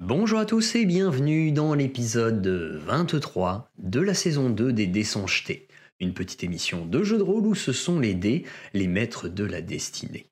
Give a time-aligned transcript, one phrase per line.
[0.00, 5.66] Bonjour à tous et bienvenue dans l'épisode 23 de la saison 2 des Dés jetés.
[5.98, 9.42] Une petite émission de jeu de rôle où ce sont les dés, les maîtres de
[9.42, 10.30] la destinée.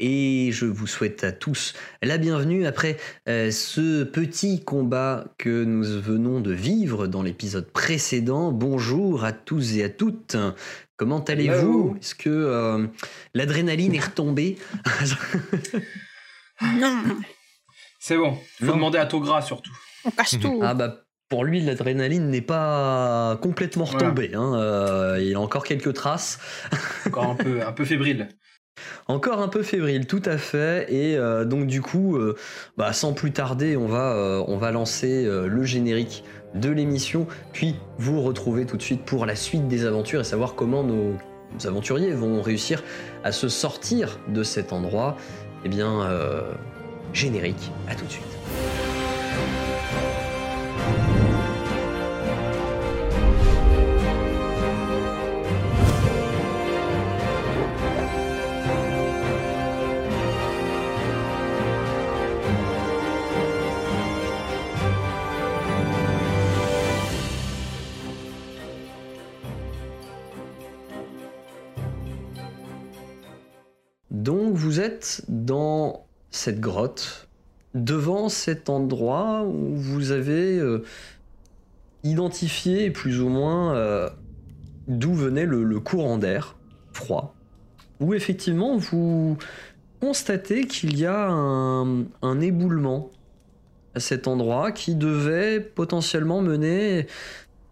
[0.00, 2.96] Et je vous souhaite à tous la bienvenue après
[3.28, 8.50] euh, ce petit combat que nous venons de vivre dans l'épisode précédent.
[8.50, 10.36] Bonjour à tous et à toutes.
[10.96, 11.96] Comment allez-vous?
[12.00, 12.88] Est-ce que euh,
[13.32, 14.58] l'adrénaline est retombée?
[16.62, 17.02] Non,
[18.06, 18.74] C'est bon, faut Non.
[18.74, 19.72] demander à Togra surtout.
[20.04, 20.60] on casse tout.
[20.62, 20.98] Ah bah
[21.30, 24.32] pour lui l'adrénaline n'est pas complètement retombée.
[24.34, 24.52] hein.
[24.56, 26.38] Euh, il a encore quelques traces.
[27.06, 28.28] Encore un peu, un peu fébrile.
[29.08, 30.92] Encore un peu fébrile, tout à fait.
[30.92, 32.36] Et euh, donc du coup, euh,
[32.76, 36.24] bah, sans plus tarder, on va, euh, on va lancer euh, le générique
[36.54, 40.54] de l'émission, puis vous retrouver tout de suite pour la suite des aventures et savoir
[40.56, 41.14] comment nos
[41.64, 42.82] aventuriers vont réussir
[43.22, 45.16] à se sortir de cet endroit.
[45.64, 46.42] Eh bien, euh,
[47.14, 48.24] générique, à tout de suite.
[74.10, 77.28] Donc vous êtes dans cette grotte,
[77.74, 80.84] devant cet endroit où vous avez euh,
[82.02, 84.10] identifié plus ou moins euh,
[84.88, 86.56] d'où venait le, courant d'air
[86.92, 87.34] froid,
[88.00, 89.36] où effectivement vous
[90.00, 93.10] constatez qu'il y a un, un éboulement
[93.94, 97.06] à cet endroit qui devait potentiellement mener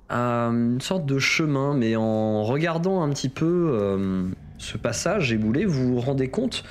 [0.09, 4.25] à une sorte de chemin, mais en regardant un petit peu euh,
[4.59, 6.63] ce passage éboulé, vous vous rendez compte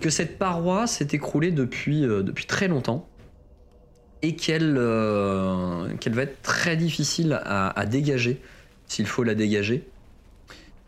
[0.00, 3.08] que cette paroi s'est écroulée depuis, euh, depuis très longtemps
[4.22, 8.40] et qu'elle euh, va être très difficile à, à dégager
[8.86, 9.88] s'il faut la dégager.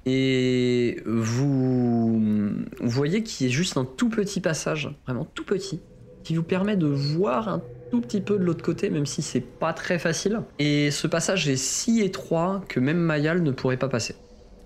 [0.07, 5.81] Et vous, vous voyez qu'il y a juste un tout petit passage, vraiment tout petit,
[6.23, 9.41] qui vous permet de voir un tout petit peu de l'autre côté, même si c'est
[9.41, 10.43] pas très facile.
[10.59, 14.15] Et ce passage est si étroit que même Mayal ne pourrait pas passer.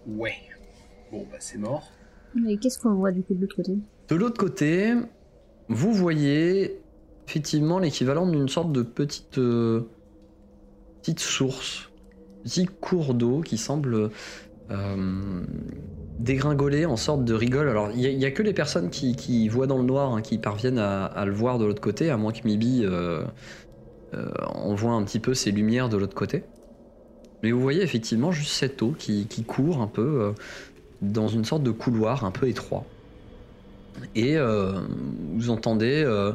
[0.07, 0.35] Ouais.
[1.13, 1.93] Bon, bah c'est mort.
[2.35, 3.73] Mais qu'est-ce qu'on voit du coup de l'autre côté
[4.09, 4.95] De l'autre côté,
[5.69, 6.81] vous voyez
[7.27, 9.83] effectivement l'équivalent d'une sorte de petite, euh,
[11.01, 11.91] petite source,
[12.45, 14.11] petit cours d'eau qui semble
[14.71, 15.43] euh,
[16.19, 17.69] dégringoler en sorte de rigole.
[17.69, 20.81] Alors il n'y a, que les personnes qui, voient dans le noir hein, qui parviennent
[20.81, 23.23] à, le voir de l'autre côté, à moins que Mibi euh,
[24.15, 26.43] euh, envoie un petit peu ses lumières de l'autre côté.
[27.43, 30.35] Mais vous voyez effectivement juste cette eau qui, court un peu
[31.03, 32.85] dans une sorte de couloir un peu étroit
[34.15, 34.81] et euh,
[35.35, 36.33] vous entendez, euh,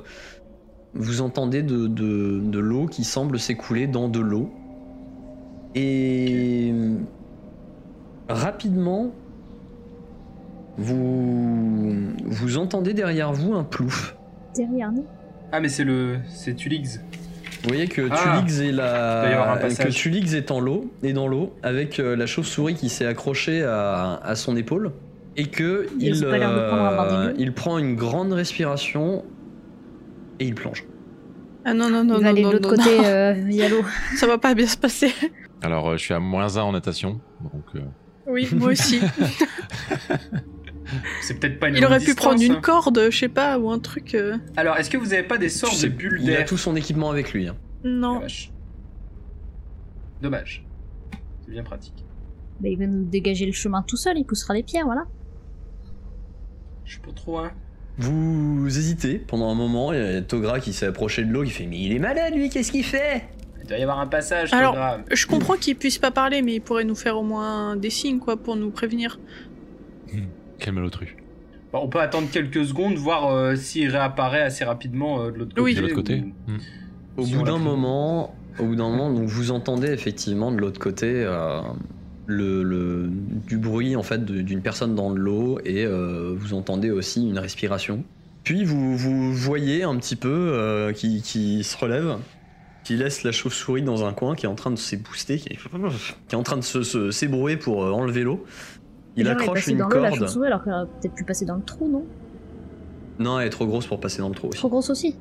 [0.94, 4.52] vous entendez de, de- de l'eau qui semble s'écouler dans de l'eau.
[5.76, 6.74] Et
[8.28, 9.12] rapidement,
[10.78, 11.94] vous,
[12.26, 14.16] vous entendez derrière vous un plouf.
[14.56, 15.06] Derrière nous
[15.52, 16.18] Ah, mais c'est le.
[16.28, 17.00] C'est Tulix.
[17.64, 19.58] Vous voyez que Ah, Tulix est la...
[19.80, 19.90] que.
[19.90, 24.36] Tulix en l'eau, est dans l'eau, avec euh, la chauve-souris qui s'est accrochée à, à
[24.36, 24.92] son épaule,
[25.38, 29.24] et que Il il, euh, il prend une grande respiration
[30.40, 30.86] et il plonge.
[31.66, 33.84] Ah non, non, non, Il non, va aller de l'autre côté euh, via l'eau.
[34.18, 35.14] Ça va pas bien se passer.
[35.62, 37.22] Alors, euh, je suis à moins 1 en natation.
[37.42, 37.80] Donc, euh,
[38.28, 39.00] Oui, moi aussi.
[41.22, 42.62] C'est peut-être pas une Il aurait pu distance, prendre une hein.
[42.62, 44.16] corde, je sais pas, ou un truc.
[44.16, 46.38] euh, Alors, est-ce que vous avez pas des sortes Tu sais, de bulles il a
[46.38, 47.48] d'air tout son équipement avec lui.
[47.48, 47.56] hein.
[47.84, 48.20] Non.
[48.20, 48.52] vache.
[50.22, 50.66] Dommage.
[51.46, 52.06] C'est bien pratique.
[52.60, 55.04] Bah, il va nous dégager le chemin tout seul, il poussera les pierres, voilà.
[56.86, 57.52] Je suis pas trop, hein.
[57.98, 61.52] Vous hésitez pendant un moment, il y a Togra qui s'est approché de l'eau, qui
[61.52, 63.26] fait Mais il est malade lui, qu'est-ce qu'il fait?
[63.62, 65.00] Il doit y avoir un passage, Alors- Togra.
[65.12, 68.20] Je comprends qu'il puisse pas parler, mais il pourrait nous faire au moins des signes,
[68.20, 69.20] quoi, pour nous prévenir.
[70.60, 71.16] Quel malotru.
[71.72, 75.50] Bon, on peut attendre quelques secondes, voir euh, s'il réapparaît assez rapidement euh, de l'autre
[75.56, 75.62] côté.
[75.62, 75.76] Oui.
[75.76, 76.58] De l'autre côté ou- Hmm.
[77.18, 80.80] Au Si bout d'un moment, au bout d'un moment, donc vous entendez effectivement de l'autre
[80.80, 81.62] côté euh,
[82.26, 83.10] le, le-
[83.48, 87.38] du bruit en fait de- d'une personne dans l'eau et euh, vous entendez aussi une
[87.38, 88.04] respiration.
[88.44, 92.18] Puis vous, vous voyez un petit peu euh, qui, qui se relève,
[92.84, 95.56] qui laisse la chauve-souris dans un coin, qui est en train de s'ébooster, qui est,
[95.58, 98.44] qui est en train de se, se- s'ébrouer pour euh, enlever l'eau.
[99.16, 100.16] Il Genre, accroche une dans la corde.
[100.20, 102.04] chauve-souris, alors qu'elle aurait peut-être pu passer dans le trou, non
[103.20, 104.58] Non, elle est trop grosse pour passer dans le trou aussi.
[104.58, 105.16] Trop grosse aussi.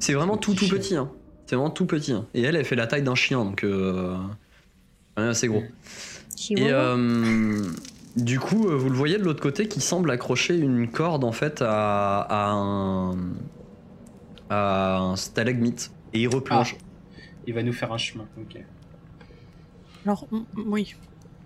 [0.00, 0.96] C'est vraiment tout tout Petit.
[0.96, 1.10] Hein.
[1.46, 2.12] C'est vraiment tout petit.
[2.12, 2.26] hein.
[2.34, 4.16] Et elle, elle fait la taille d'un chien, donc euh,
[5.16, 5.62] assez gros.
[6.50, 7.62] Et euh,
[8.16, 11.32] du coup, euh, vous le voyez de l'autre côté qui semble accrocher une corde en
[11.32, 13.16] fait à, à un,
[14.50, 16.76] à un stalagmite et il replonge.
[17.46, 18.24] Il va nous faire un chemin.
[18.40, 18.60] Ok.
[20.04, 20.26] Alors,
[20.66, 20.94] oui.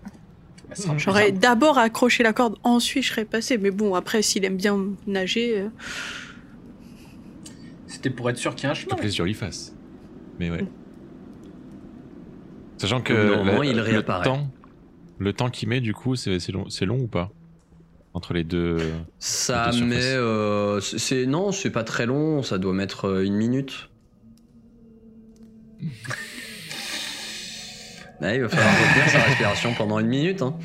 [0.03, 0.60] Bah, ce sera plus
[0.97, 3.57] J'aurais d'abord accroché la corde, ensuite je serais passé.
[3.57, 5.59] Mais bon, après, s'il aime bien nager.
[5.59, 5.69] euh,
[7.87, 8.95] C'était pour être sûr qu'il y a un chemin.
[8.95, 9.73] plaise sur lui face.
[10.39, 10.65] Mais ouais.
[12.77, 14.47] Sachant que le, il le temps,
[15.19, 17.29] le temps qu'il met, du coup, c'est long, ou pas?
[18.13, 18.77] Entre les deux.
[19.19, 19.95] Ça met.
[20.01, 22.43] euh, c'est- non, c'est pas très long.
[22.43, 23.89] Ça doit mettre euh, une minute.
[28.21, 30.41] Ouais, il va falloir retenir sa respiration pendant une minute.
[30.41, 30.55] Hein.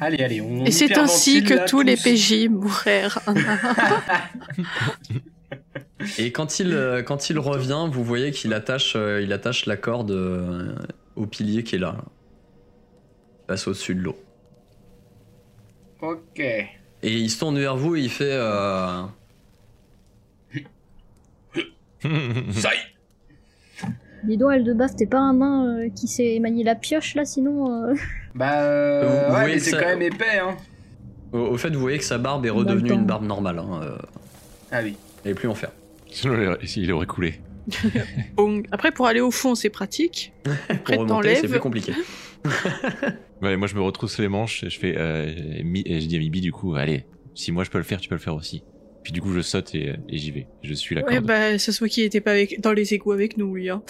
[0.00, 0.40] Allez, allez.
[0.40, 1.96] On Et c'est ainsi que tous les.
[1.96, 3.18] PJ mourrèrent.
[6.18, 9.76] Et quand il, euh, quand il revient, vous voyez qu'il attache, euh, il attache la
[9.76, 10.74] corde euh,
[11.16, 11.92] au pilier qui est là.
[11.96, 12.04] là.
[13.48, 14.16] Passe au-dessus de l'eau.
[16.00, 16.38] Ok.
[16.38, 16.68] Et
[17.02, 18.30] il se tourne vers vous et il fait.
[18.30, 19.02] euh,
[22.52, 22.87] Ça y est.
[24.24, 27.72] Dis donc, Eldebaf, t'es pas un nain euh, qui sait manier la pioche là, sinon.
[27.90, 27.94] euh,
[28.34, 30.56] Bah, euh, Vous ouais, voyez mais que c'est ça- quand même épais, hein.
[31.32, 33.58] au, au fait, vous voyez que sa barbe est redevenue une barbe normale.
[33.58, 33.96] Hein, euh,
[34.72, 34.96] Ah oui.
[35.24, 35.70] elle est plus en fer.
[36.10, 37.34] Sinon, il aurait- il aurait coulé.
[38.36, 40.32] Bon, Après, pour aller au fond, c'est pratique.
[40.68, 41.50] Après, Pour remonter, c'est t'enlèves.
[41.50, 41.92] plus compliqué.
[43.42, 44.94] Ouais, moi, je me retrousse les manches et je fais.
[44.96, 45.32] Euh,
[45.62, 47.04] Mi- et je dis à Mibi, du coup, allez,
[47.34, 48.64] si moi je peux le faire, tu peux le faire aussi.
[49.08, 50.46] Puis du coup, je saute et, et j'y vais.
[50.62, 52.60] Je suis la Ouais, bah, ça se voit qu'il était pas avec...
[52.60, 53.70] dans les égouts avec nous, lui.
[53.70, 53.80] Hein.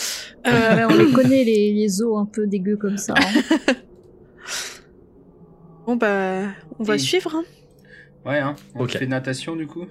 [0.47, 3.15] ouais, Euh, on les connaît, les, les os un peu dégueux comme ça.
[3.17, 3.75] hein.
[5.89, 6.43] bon, bah,
[6.79, 7.35] on va Et- suivre.
[7.35, 7.43] Hein.
[8.25, 8.55] Ouais, hein.
[8.77, 8.93] On Ok.
[8.97, 9.87] fait natation, du coup?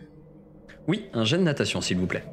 [0.88, 2.24] Oui, un jet de natation, s'il vous plaît.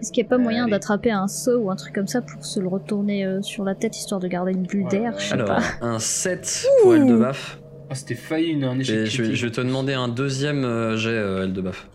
[0.00, 2.44] Est-ce qu'il n'y a pas moyen d'attraper un seau ou un truc comme ça pour
[2.44, 5.18] se le retourner euh, sur la tête histoire de garder une bulle Ouais, d'air ouais.
[5.20, 5.62] Je sais Alors, pas.
[5.80, 7.58] un 7 pour Eldebaf.
[7.90, 11.10] Ah, c'était failli une, un échec Et je, je te demander un deuxième euh, jet,
[11.10, 11.88] euh, Eldebaf.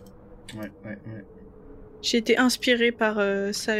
[0.56, 1.24] Ouais, ouais, ouais.
[2.02, 3.72] J'ai été inspiré par euh, ça,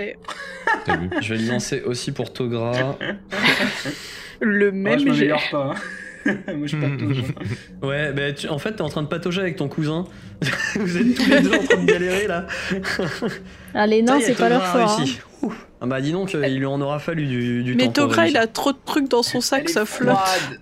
[1.21, 2.97] Je vais le lancer aussi pour Togra.
[4.41, 5.11] le Moi, même je jet.
[5.11, 5.75] m'améliore pas.
[5.75, 5.75] hein.
[6.55, 7.23] Moi, je patauge.
[7.83, 10.05] Ouais, bah tu- en fait, t'es en train de patauger avec ton cousin.
[10.77, 12.47] vous êtes tous les deux en train de galérer là.
[13.75, 15.01] Ah, les nains, c'est pas leur fort.
[15.01, 15.49] hein.
[15.81, 17.85] Ah bah dis donc, euh, il lui en aura fallu du, du temps.
[17.85, 20.15] Mais Togra, il a trop de trucs dans son sac, Elle ça flotte.
[20.17, 20.61] froide.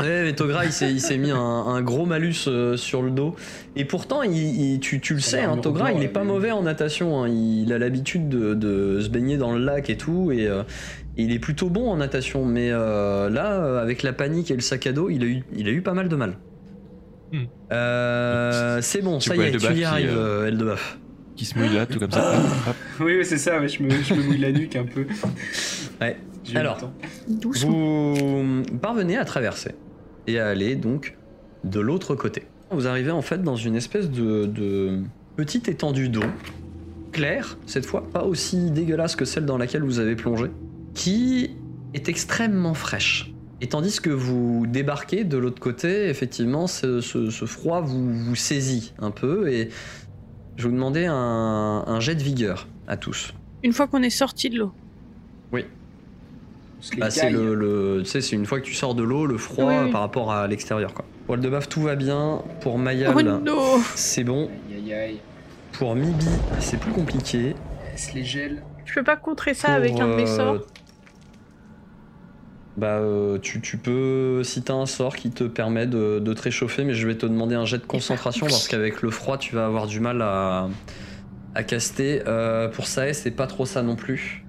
[0.00, 3.36] Ouais, mais Togra, il s'est, mis un, un gros malus euh, sur le dos.
[3.76, 6.50] Et pourtant, il, il- tu, tu le sais, hein, Togra, il est elle pas mauvais
[6.50, 7.22] en natation.
[7.22, 7.28] hein.
[7.28, 10.32] Il a l'habitude de, de se baigner dans le lac et tout.
[10.32, 10.62] Et euh,
[11.16, 12.44] il est plutôt bon en natation.
[12.44, 15.68] Mais euh, là, avec la panique et le sac à dos, il a eu, il
[15.68, 16.38] a eu pas mal de mal.
[17.32, 17.44] Hmm.
[17.72, 20.98] Euh, c'est bon, Tu ça y est, tu y arrives, Eldebaf.
[21.36, 22.32] Qui se mouille là, tout comme ça.
[22.68, 22.76] Hop.
[23.00, 25.04] Oui, c'est ça, ouais, je, me, je me mouille la nuque un peu.
[26.00, 26.16] Ouais.
[26.54, 26.90] Alors.
[27.66, 29.74] Vous parvenez à traverser
[30.26, 31.16] et à aller donc
[31.64, 32.42] de l'autre côté.
[32.70, 35.00] Vous arrivez en fait dans une espèce de, de
[35.36, 36.24] petite étendue d'eau,
[37.12, 40.46] claire cette fois, pas aussi dégueulasse que celle dans laquelle vous avez plongé,
[40.94, 41.50] qui
[41.94, 43.32] est extrêmement fraîche.
[43.60, 48.34] Et tandis que vous débarquez de l'autre côté, effectivement, ce, ce- ce froid vous, vous
[48.34, 49.68] saisit un peu et
[50.56, 51.14] je vais vous demander un,
[51.86, 53.32] un jet de vigueur à tous.
[53.62, 54.72] Une fois qu'on est sorti de l'eau.
[55.52, 55.64] Les
[56.98, 59.38] Bah, c'est le, le- tu sais, c'est une fois que tu sors de l'eau, le
[59.38, 61.04] froid Oui, par rapport à l'extérieur, quoi.
[61.26, 62.42] Pour Aldebaf, tout va bien.
[62.60, 64.48] Pour Mayal, Oh c'est bon.
[64.68, 65.20] Aïe, aïe, aïe.
[65.78, 66.26] Pour Mibi,
[66.60, 67.54] c'est plus compliqué.
[67.92, 68.62] Laisse les gels.
[68.84, 70.66] Je peux pas contrer ça Pour, avec un de mes euh, sorts.
[72.76, 76.42] Bah, euh, tu, tu peux, si t'as un sort qui te permet de, de te
[76.42, 79.54] réchauffer, mais je vais te demander un jet de concentration parce qu'avec le froid, tu
[79.54, 80.68] vas avoir du mal à,
[81.54, 82.22] à caster.
[82.26, 84.43] Euh, pour Sae, c'est pas trop ça non plus.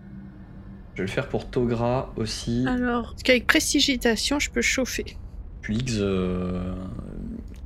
[0.95, 2.65] Je vais le faire pour Togra aussi.
[2.67, 5.17] Alors, parce qu'avec prestigitation, je peux chauffer.
[5.61, 6.73] Pulix euh,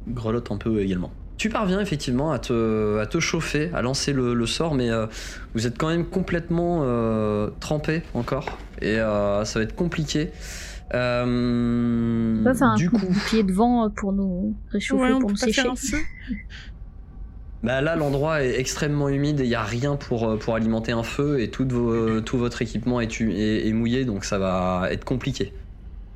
[0.08, 1.12] grelotte un peu également.
[1.38, 5.06] Tu parviens effectivement à te, à te chauffer, à lancer le, le sort, mais euh,
[5.54, 8.58] vous êtes quand même complètement euh, trempé encore.
[8.82, 10.32] Et euh, ça va être compliqué.
[10.96, 15.28] Euh, peut faire un du coup pied de vent pour nous réchauffer, Ouais, on pour
[15.28, 15.62] peut nous sécher.
[15.62, 15.98] faire un feu.
[17.64, 20.92] bah là l'endroit est extrêmement humide et il n'y a rien pour, euh, pour alimenter
[20.94, 24.38] un feu et tout, vos- tout votre équipement est, hu- est- est mouillé, donc ça
[24.40, 25.54] va être compliqué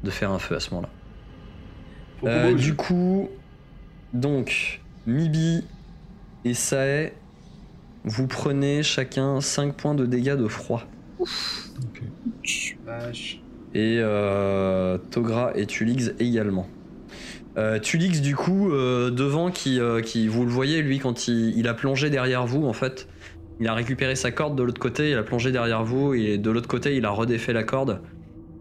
[0.04, 0.90] de faire un feu à ce moment-là.
[2.30, 3.30] Euh, du coup,
[4.14, 5.64] donc, Mibi
[6.46, 7.12] et Sae,
[8.06, 10.84] vous prenez chacun 5 points de dégâts de froid.
[12.86, 13.42] Vache.
[13.74, 16.68] Et euh, Togra et Tulix également.
[17.58, 21.58] Euh, Tulix, du coup, euh, devant, qui, euh, qui, vous le voyez, lui, quand il,
[21.58, 23.08] il a plongé derrière vous, en fait,
[23.60, 26.50] il a récupéré sa corde de l'autre côté, il a plongé derrière vous, et de
[26.50, 28.02] l'autre côté, il a redéfait la corde.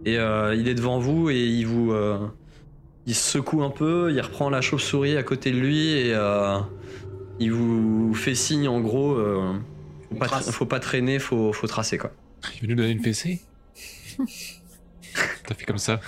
[0.05, 1.93] Et euh, il est devant vous, et il vous.
[1.93, 2.19] euh,
[3.07, 6.59] il se secoue un peu, il reprend la chauve-souris à côté de lui, et euh,
[7.41, 9.55] il vous fait signe, en gros, euh,
[10.11, 12.13] Faut pas, faut pas traîner, faut, faut tracer quoi.
[12.57, 13.41] Il veut nous donner une fessée?
[15.47, 16.01] T'as fait comme ça.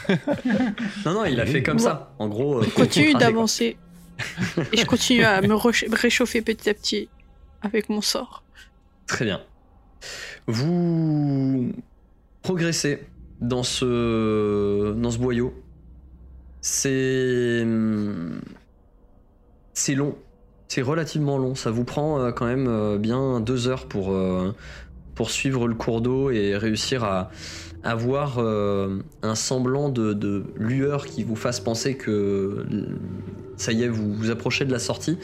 [1.04, 2.14] Non, non, il a fait comme ça.
[2.18, 3.76] En gros, euh, Je continue d'avancer.
[4.72, 7.08] Et je continue à me réchauffer petit à petit
[7.62, 8.44] avec mon sort.
[9.06, 9.40] Très bien.
[10.46, 11.72] Vous
[12.42, 13.06] progressez
[13.40, 15.54] dans ce, dans ce boyau.
[16.60, 17.66] C'est.
[19.72, 20.16] C'est long.
[20.68, 21.54] C'est relativement long.
[21.54, 24.16] Ça vous prend euh, quand même euh, bien deux heures pour,
[25.14, 27.30] pour suivre le cours d'eau et réussir à
[27.84, 32.66] avoir euh, un semblant de, de lueur qui vous fasse penser que
[33.56, 35.18] ça y est, vous vous approchez de la sortie.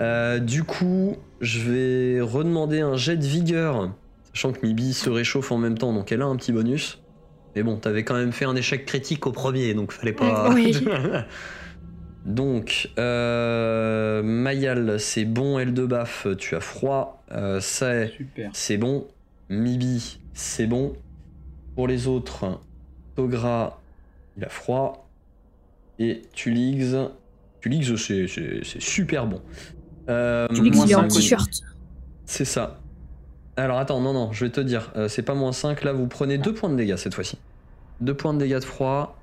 [0.00, 3.90] Euh, du coup, je vais redemander un jet de vigueur,
[4.32, 7.00] sachant que Mibi se réchauffe en même temps, donc elle a un petit bonus.
[7.56, 10.50] Mais bon, t'avais quand même fait un échec critique au premier, donc fallait pas.
[10.54, 10.76] Oui.
[12.26, 17.24] donc, euh, Mayal, c'est bon, Eldebaf, tu as froid.
[17.32, 18.50] Euh, Super.
[18.52, 19.06] c'est bon.
[19.48, 20.94] Mibi, c'est bon.
[21.74, 22.60] Pour les autres,
[23.16, 23.80] Togra,
[24.36, 25.08] il a froid.
[25.98, 26.94] Et Tulix,
[27.60, 29.40] Tulix, c'est- super bon.
[30.08, 31.62] Euh, Tu dis Moins qu'il est en t-shirt.
[32.26, 32.80] c'est ça.
[33.56, 36.08] Alors attends, non, non, je vais te dire, euh, c'est pas moins 5, là vous
[36.08, 37.38] prenez 2 points de dégâts cette fois-ci.
[38.00, 39.16] 2 points de dégâts de froid.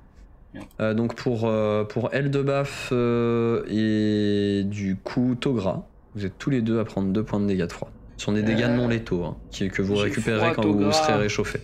[0.79, 6.61] Euh, donc pour, euh, pour Eldebaf euh, et du coup Togra, vous êtes tous les
[6.61, 7.89] deux à prendre 2 points de dégâts de froid.
[8.17, 10.91] Ce sont des dégâts Euh, non létaux, hein, qui, que vous récupérez froid, quand vous
[10.91, 11.59] serez réchauffé.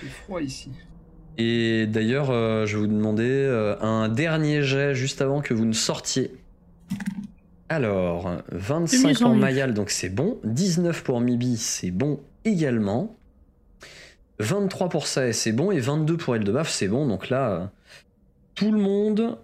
[0.00, 0.70] Fait froid ici.
[1.38, 5.64] Et d'ailleurs, euh, je vais vous demander euh, un dernier jet juste avant que vous
[5.64, 6.32] ne sortiez.
[7.68, 9.36] Alors, De 25 mieux en pour.
[9.36, 10.38] Mayal, donc c'est bon.
[10.44, 13.16] 19 pour Mibi, c'est bon également.
[14.40, 15.70] 23 pour Sae, c'est bon.
[15.70, 17.06] Et 22 pour Eldebaf, c'est bon.
[17.06, 17.66] Donc là, euh,
[18.54, 19.38] tout le monde...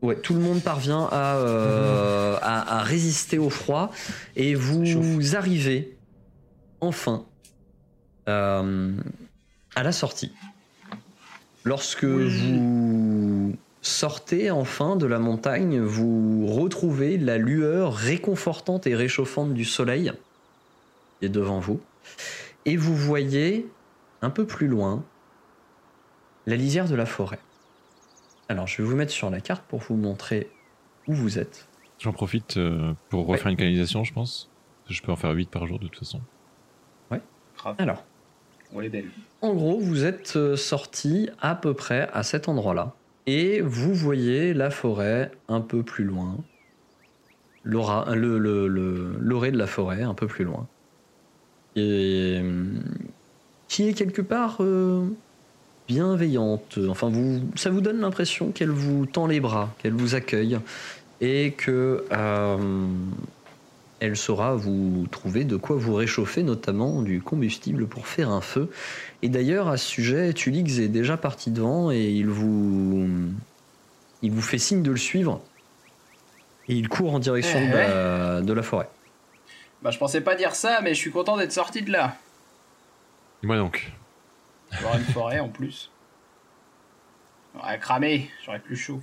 [0.00, 3.90] Ouais, tout le monde parvient à, euh, à, à résister au froid.
[4.36, 5.98] Et vous arrivez
[6.80, 7.26] enfin
[8.28, 8.92] euh,
[9.78, 10.32] à la sortie.
[11.64, 12.28] Lorsque Oui.
[12.58, 20.12] vous sortez enfin de la montagne, vous retrouvez la lueur réconfortante et réchauffante du soleil
[21.20, 21.80] qui est devant vous.
[22.64, 23.68] Et vous voyez
[24.20, 25.04] un peu plus loin
[26.46, 27.38] la lisière de la forêt.
[28.48, 30.50] Alors je vais vous mettre sur la carte pour vous montrer
[31.06, 31.68] où vous êtes.
[32.00, 34.50] J'en profite euh, pour refaire une canalisation, je pense.
[34.88, 36.20] Je peux en faire 8 par jour de toute façon.
[37.56, 37.74] Grave.
[37.78, 38.04] Alors,
[39.40, 42.92] En gros, vous êtes euh, sorti à peu près à cet endroit-là.
[43.26, 46.36] Et vous voyez la forêt un peu plus loin.
[47.64, 50.66] L'aura- L'orée de la forêt un peu plus loin.
[51.76, 52.80] Et hum,
[53.68, 55.04] qui est quelque part euh,
[55.86, 56.78] bienveillante.
[56.88, 57.12] Enfin,
[57.54, 60.58] ça vous donne l'impression qu'elle vous tend les bras, qu'elle vous accueille.
[61.20, 62.86] Et que euh,
[64.00, 68.70] elle saura vous trouver de quoi vous réchauffer, notamment du combustible pour faire un feu.
[69.22, 73.08] Et d'ailleurs, à ce sujet, Tulix est déjà parti devant et il vous,
[74.22, 75.40] il vous fait signe de le suivre.
[76.68, 78.88] Et il court en direction de la, de la forêt.
[79.82, 82.16] Bah, je pensais pas dire ça, mais je suis content d'être sorti de là.
[83.42, 83.90] Et moi donc.
[84.72, 85.90] Avoir une forêt en plus.
[87.54, 89.00] J'aurais cramé, j'aurais plus chaud.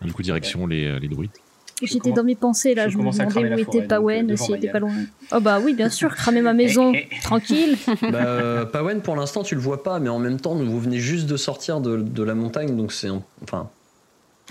[0.00, 1.32] Du coup, direction les, euh, les druides.
[1.82, 4.68] J'étais dans mes pensées là, je je, me demandais où était Pawen, euh, s'il était
[4.70, 4.92] pas loin.
[5.32, 7.20] Oh bah oui, bien sûr, cramer ma maison, Eh, eh.
[7.20, 7.76] tranquille.
[8.02, 10.98] bah, euh, Pawen, pour l'instant, tu le vois pas, mais en même temps, vous venez
[10.98, 13.08] juste de sortir de, de la montagne, donc c'est.
[13.08, 13.70] un- Enfin,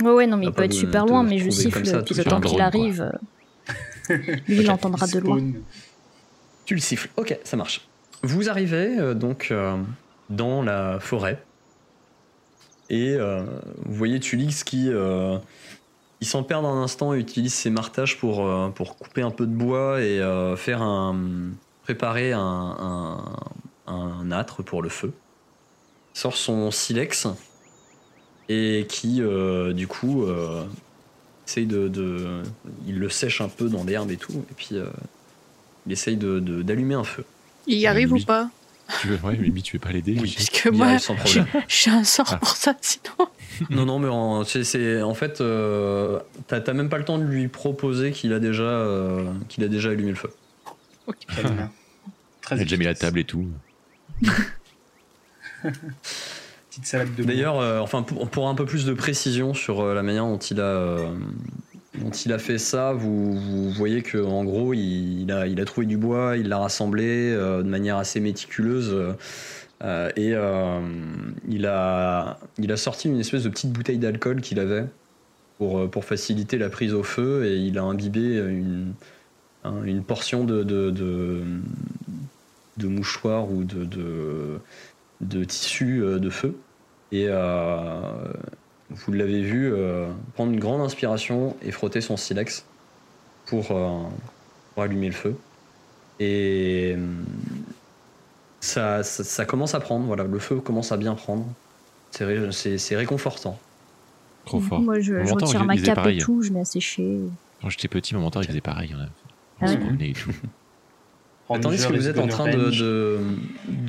[0.01, 2.15] Ouais, ouais, non, mais il pas peut être super loin, mais je siffle, ça, puis
[2.15, 3.11] le temps qu'il arrive,
[4.09, 5.41] lui, il entendra de loin.
[6.65, 7.09] Tu le siffles.
[7.17, 7.87] Ok, ça marche.
[8.23, 9.77] Vous arrivez euh, donc euh,
[10.29, 11.41] dans la forêt.
[12.89, 13.43] Et euh,
[13.85, 14.89] vous voyez Tulix qui.
[16.21, 19.45] Il s'en perd un instant et utilise ses martages pour, euh, pour couper un peu
[19.45, 21.15] de bois et euh, faire un.
[21.83, 22.39] préparer un,
[23.87, 25.13] un, un âtre pour le feu.
[26.15, 27.27] Il sort son silex
[28.49, 30.65] et qui, euh, du coup, euh,
[31.47, 32.43] essaye de, de-
[32.87, 34.85] Il le sèche un peu dans l'herbe et tout, et puis euh,
[35.85, 37.25] il essaye de- de- d'allumer un feu.
[37.67, 38.49] Il y arrive ou pas?
[39.01, 40.33] Tu veux, ouais, Mimi, tu veux pas l'aider Oui.
[40.37, 41.45] Parce que moi, problème.
[41.67, 42.37] j'ai un sort Ah.
[42.37, 43.27] pour ça, sinon.
[43.69, 47.23] Non, non, mais en, c'est, c'est- en fait, euh, t'as, même pas le temps de
[47.23, 50.29] lui proposer qu'il a déjà, euh, qu'il a déjà allumé le feu.
[51.27, 51.71] Très bien.
[52.41, 53.45] Très Il a déjà mis la table et tout.
[56.69, 59.93] Petite salade de D'ailleurs, euh, enfin, pour, pour un peu plus de précision sur euh,
[59.95, 60.99] la manière dont il a,
[61.97, 66.37] dont il a fait ça, vous, voyez que en gros, il, a, trouvé du bois,
[66.37, 69.15] il l'a rassemblé euh, de manière assez méticuleuse.
[69.83, 70.79] euh, et euh,
[71.47, 72.37] il, a,
[72.75, 74.85] sorti une espèce de petite bouteille d'alcool qu'il avait
[75.57, 78.93] pour, faciliter la prise au feu et il a imbibé une,
[79.63, 81.43] un- une portion de, de,
[82.87, 84.59] mouchoir ou de, de,
[85.21, 86.55] de tissu de feu.
[87.11, 87.27] Et
[88.89, 92.65] vous l'avez vu euh, prendre une grande inspiration et frotter son silex
[93.45, 93.89] pour, euh,
[94.73, 95.35] pour allumer le feu.
[96.19, 97.05] Et euh,
[98.59, 101.45] ça, ça, ça commence à prendre, voilà, le feu commence à bien prendre.
[102.11, 103.59] C'est ré- C'est c'est réconfortant.
[104.45, 104.79] Trop fort.
[104.81, 106.17] Moi, je, je mentor, retire ma cape pareil.
[106.17, 107.19] et tout, je mets à sécher.
[107.61, 108.95] Quand j'étais petit, mon mentor, il faisait pareil.
[108.95, 109.05] On, a...
[109.05, 109.07] on
[109.61, 110.31] Ah se promenait et tout.
[111.61, 113.19] Tandis que vous êtes en train de,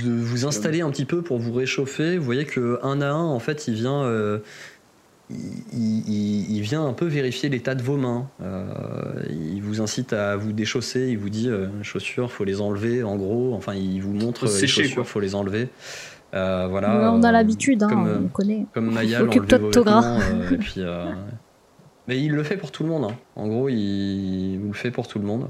[0.05, 3.39] vous installer un petit peu pour vous réchauffer, vous voyez que un à un, en
[3.41, 4.39] fait, il vient, euh,
[5.31, 8.29] il, il- il vient un peu vérifier l'état de vos mains.
[8.43, 8.65] Euh,
[9.31, 13.03] il vous incite à vous déchausser, il vous dit euh, chaussures, faut les enlever.
[13.03, 15.05] En gros, enfin, il vous montre les sécher, chaussures, quoi.
[15.05, 15.69] faut les enlever.
[16.35, 17.13] Euh, voilà.
[17.15, 18.67] on a euh, l'habitude, hein, comme, euh, on connaît.
[18.75, 19.17] comme enlevez de
[19.57, 21.07] vos vêtements, euh, et puis, euh,
[22.07, 23.05] mais il le fait pour tout le monde.
[23.05, 23.17] hein.
[23.37, 25.49] En gros, il vous le fait pour tout le monde.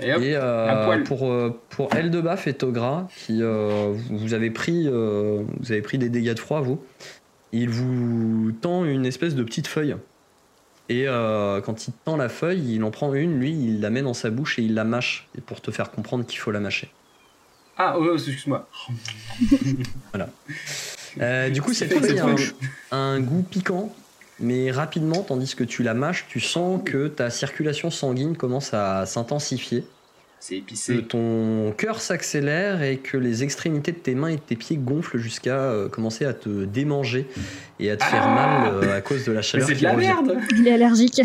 [0.00, 4.50] Et hop, Et euh, pour, euh, pour Eldebaf et Togra, qui euh, vous vous avez
[4.50, 6.78] pris euh, vous avez pris des dégâts de froid, vous,
[7.52, 9.96] il vous tend une espèce de petite feuille.
[10.88, 13.90] Et euh, quand il te tend la feuille, il en prend une, lui, il la
[13.90, 16.60] met dans sa bouche et il la mâche, pour te faire comprendre qu'il faut la
[16.60, 16.90] mâcher.
[17.78, 18.68] Ah, oh, excuse-moi.
[21.20, 22.18] Euh, du coup, cette feuille
[22.90, 23.94] a un goût piquant,
[24.40, 29.04] mais rapidement, tandis que tu la mâches, tu sens que ta circulation sanguine commence à
[29.04, 29.84] s'intensifier.
[30.44, 31.02] C'est que épicé.
[31.04, 35.18] ton cœur s'accélère et que les extrémités de tes mains et de tes pieds gonflent
[35.18, 37.26] jusqu'à euh, commencer à te démanger
[37.78, 39.82] et à te faire Ah mal euh, à cause de la Mais chaleur c'est de
[39.84, 41.20] la merde Il est allergique.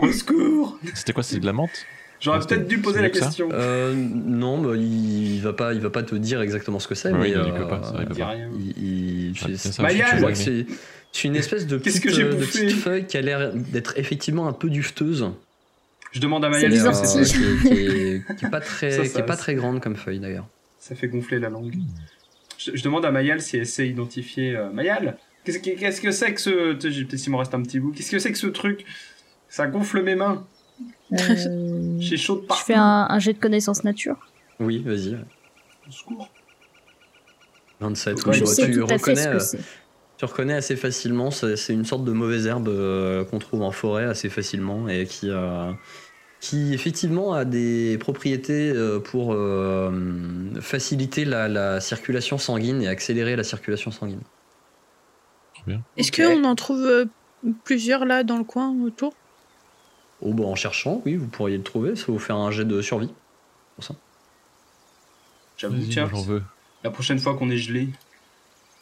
[0.00, 1.84] Au secours C'était quoi C'est de la menthe
[2.18, 3.48] J'aurais peut-être dû poser la que question.
[3.52, 6.94] Euh, non, bah, il, il va pas, il va pas te dire exactement ce que
[6.94, 8.26] c'est, Oui, mais il euh, que pas, il peut pas.
[8.28, 8.48] rien.
[8.78, 10.66] il- il- ça aussi, tu vois que c'est
[11.24, 14.52] une espèce de petite, que euh, de petite feuille qui a l'air d'être effectivement un
[14.52, 15.26] peu dufteuse,
[16.12, 17.64] Je demande à C'est Maya les si euh, c'est.
[18.34, 20.46] qui, est, pas très, Ça, qui est pas très grande comme feuille d'ailleurs.
[20.78, 21.74] Ça fait gonfler la langue.
[22.58, 24.56] Je, je demande à Mayal si elle sait identifier.
[24.56, 26.72] euh, Mayal Qu'est-ce que c'est que ce.
[26.74, 27.90] tu Peut-être s'il me reste un petit bout.
[27.92, 28.84] Qu'est-ce que c'est que ce truc?
[29.48, 30.46] Ça gonfle mes mains.
[31.12, 31.16] Euh,
[31.98, 32.64] J'ai chaud de je partout.
[32.64, 34.16] fais un, un jet de connaissance nature.
[34.60, 35.14] Oui, vas-y.
[35.14, 36.28] Au secours.
[37.80, 38.14] 27.
[38.14, 39.64] Ouais, oui, je bah, sais tu tout à fait reconnais, ce euh, que.
[40.18, 43.72] Tu reconnais assez facilement, c'est c'est une sorte de mauvaise herbe euh, qu'on trouve en
[43.72, 45.72] forêt assez facilement et qui, euh,
[46.42, 49.90] qui effectivement a des propriétés euh, pour euh,
[50.60, 54.20] faciliter la, la circulation sanguine et accélérer la circulation sanguine.
[55.96, 57.04] Est-ce qu'on en trouve euh,
[57.64, 59.14] plusieurs là dans le coin autour?
[60.20, 62.64] Oh, bah, en cherchant, oui, vous pourriez le trouver, ça va vous faire un jet
[62.64, 63.10] de survie.
[65.56, 66.42] J'avoue, Vas-y, tiens, moi j'en veux.
[66.82, 67.88] la prochaine fois qu'on est gelé.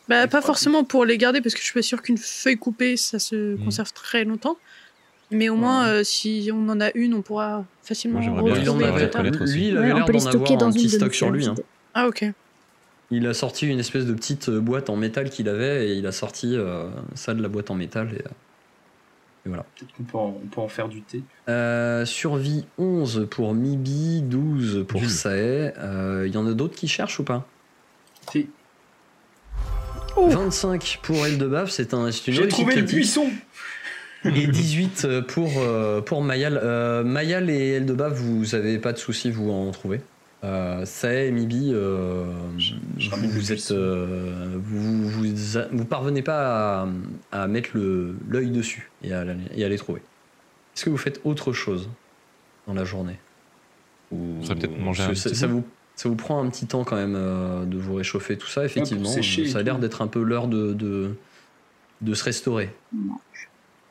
[0.08, 2.96] Bah, pas forcément pour les garder parce que je suis pas sûre qu'une feuille coupée
[2.96, 3.64] ça se Mhm.
[3.64, 4.56] conserve très longtemps.
[5.30, 8.62] Mais au moins, euh, si on en a une, on pourra facilement Moi, j'aimerais bien
[8.62, 9.54] il aussi.
[9.56, 11.46] lui, il Ouais, avait on l'air d'en avoir dans un une petit stock sur lui.
[11.46, 11.54] hein.
[11.94, 12.24] Ah ok.
[13.12, 16.06] Il a sorti une espèce de petite euh, boîte en métal qu'il avait et il
[16.06, 18.08] a sorti euh, ça de la boîte en métal.
[18.12, 19.64] Et, et voilà.
[19.76, 21.22] Peut-être qu'on peut, on peut en faire du thé.
[21.48, 25.04] Euh, survie 11 pour Mibi, 12 pour.
[25.08, 25.72] Sae.
[25.78, 27.46] Euh, Il y en a d'autres qui cherchent ou pas?
[28.32, 28.48] Si.
[30.16, 30.28] Oh.
[30.28, 33.04] 25 pour Eldebaf, c'est un, c'est une J'ai trouvé le critique.
[34.24, 36.60] Et 18 pour, euh, pour Mayal.
[36.62, 40.00] Euh, Mayal et Eldebaf, vous avez pas de soucis, vous en trouvez.
[40.42, 42.24] Euh, Sae et Mibi, euh,
[42.58, 46.82] Je- je vous, vous êtes, euh, vous, vous, a- vous parvenez pas
[47.32, 47.70] à, à mettre
[48.28, 50.00] l'œil dessus et à, la- et à les trouver.
[50.74, 51.88] Est-ce que vous faites autre chose
[52.66, 53.18] dans la journée?
[54.12, 55.62] Ou- serait peut-être manger un ça, ça vous,
[55.94, 59.08] ça vous prend un petit temps quand même euh, de vous réchauffer, tout ça, effectivement.
[59.46, 61.10] ça a l'air d'être un peu l'heure de, de,
[62.00, 62.70] de se restaurer.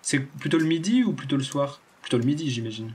[0.09, 1.81] C'est plutôt le midi ou plutôt le soir?
[2.01, 2.89] Plutôt le midi, j'imagine.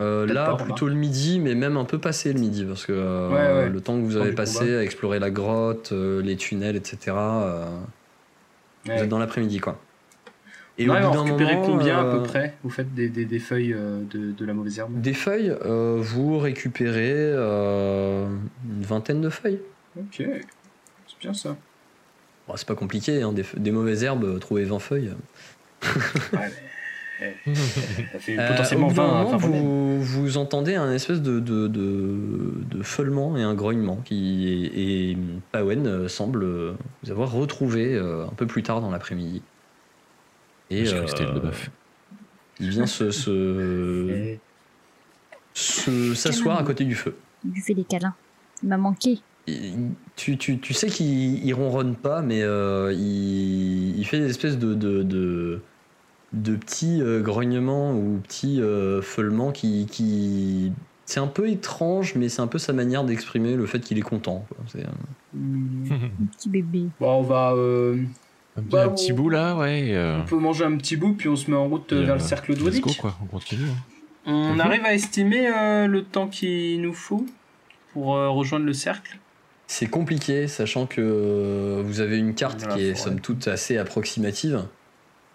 [0.00, 3.28] Euh, là, plutôt le midi, mais même un peu passé le midi, parce que euh,
[3.28, 3.68] Ouais, ouais.
[3.70, 4.78] le temps que vous Temps avez passé combat.
[4.78, 7.16] à explorer la grotte, euh, les tunnels, etc.,
[8.84, 9.78] vous êtes dans l'après-midi, quoi.
[10.78, 12.56] Et au bout récupérer moment, combien à peu près?
[12.64, 13.76] Vous faites des, des, des feuilles
[14.10, 15.00] de, de la mauvaise herbe?
[15.00, 19.60] Des feuilles, vous récupérez une vingtaine de feuilles.
[19.96, 21.56] Ok, c'est bien ça.
[22.48, 25.12] Bon, c'est pas compliqué, hein, des, des mauvaises herbes, trouver 20 feuilles.
[26.32, 26.50] Ouais,
[27.20, 29.62] mais, eh, ça fait Euh, potentiellement au bout d'un 20, moment, 20 remèdes.
[29.62, 35.10] vous, vous entendez un espèce de, de, de, de feulement et un grognement qui et,
[35.12, 35.16] et
[35.52, 39.42] Pawen euh, semble euh, vous avoir retrouvé euh, un peu plus tard dans l'après-midi.
[40.70, 41.70] Et euh, le bœuf.
[42.60, 44.36] il vient se, se,
[45.54, 47.14] se- s'asseoir à côté du feu.
[47.44, 48.14] Il lui fait des câlins.
[48.62, 49.18] Il m'a manqué.
[49.46, 54.30] Il- tu, tu, tu sais qu'il il ronronne pas, mais euh, il, il fait des
[54.30, 55.60] espèces de, de, de,
[56.32, 59.86] de petits euh, grognements ou petits euh, feulements qui.
[59.90, 60.72] qui
[61.04, 64.02] c'est un peu étrange, mais c'est un peu sa manière d'exprimer le fait qu'il est
[64.02, 64.46] content.
[64.48, 64.56] quoi.
[64.68, 65.34] C'est, euh.
[65.36, 66.84] Un petit bébé.
[67.00, 67.52] Bon, on va.
[67.52, 67.96] euh,
[68.56, 69.88] Un, petit- Bah, un petit on- bout là, ouais.
[69.94, 72.10] euh, on peut manger un petit bout, puis on se met en route et, vers
[72.10, 73.64] euh, le cercle go, quoi, on continue.
[73.64, 73.76] hein.
[74.26, 74.60] On Mhm.
[74.60, 77.26] arrive à estimer euh, le temps qu'il nous faut
[77.92, 79.18] pour euh, rejoindre le cercle.
[79.66, 83.10] C'est compliqué, sachant que euh, vous avez une carte qui est forêt.
[83.10, 84.64] somme toute assez approximative.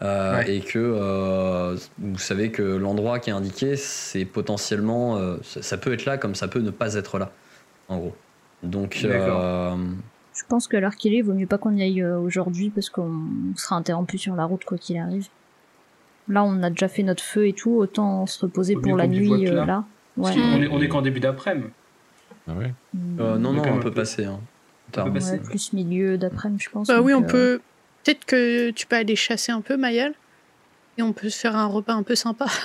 [0.02, 0.56] Euh, Ouais.
[0.56, 5.18] Et que euh, vous savez que l'endroit qui est indiqué, c'est potentiellement.
[5.18, 7.32] euh, ça, ça peut être là comme ça peut ne pas être là,
[7.90, 8.16] en gros.
[8.64, 12.70] Donc, Je pense que l'heure qu'il est, il vaut mieux pas qu'on y aille aujourd'hui
[12.70, 13.22] parce qu'on
[13.56, 15.28] sera interrompu sur la route quoi qu'il arrive.
[16.30, 19.46] Là, on a déjà fait notre feu et tout, autant se reposer pour la nuit
[19.46, 19.66] là.
[19.66, 19.84] là.
[20.16, 20.42] Parce Ouais.
[20.42, 21.68] qu'on est, on est qu'en début d'après-midi.
[22.48, 22.74] Ah ouais.
[23.20, 24.26] euh, non, On est non, on peut passer.
[24.26, 24.40] hein.
[24.98, 25.34] On peut passer.
[25.34, 26.88] Ouais, plus milieu d'après-midi, je pense.
[26.88, 27.62] Bah oui, on euh, peut.
[28.08, 30.14] Peut-être que tu peux aller chasser un peu, Mayal.
[30.98, 32.46] Et on peut se faire un repas un peu sympa.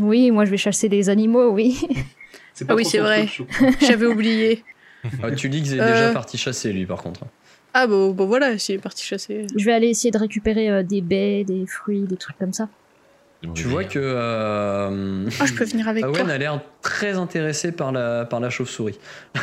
[0.00, 1.80] Oui, moi je vais chasser les animaux, oui.
[2.52, 3.28] C'est Ah oui, c'est vrai.
[3.80, 4.64] J'avais oublié.
[5.22, 5.92] Ah, tu dis qu'il est Euh.
[5.92, 7.20] déjà parti chasser, lui, par contre.
[7.72, 9.46] Ah bon, bon voilà, s'il est parti chasser.
[9.54, 12.68] je vais aller essayer de récupérer euh, des baies, des fruits, des trucs comme ça.
[13.54, 13.98] Tu vois que.
[14.00, 16.30] Euh, Ah, je peux venir avec Pawen toi.
[16.32, 18.98] a l'air très intéressé par la, par la chauve-souris.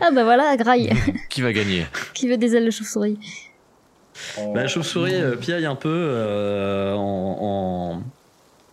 [0.00, 0.92] Ah bah voilà, graille.
[1.28, 3.18] Qui va gagner Qui veut des ailes de chauve-souris
[4.38, 4.52] Oh.
[4.52, 8.02] Bah, la chauve-souris euh, piaille un peu euh, en,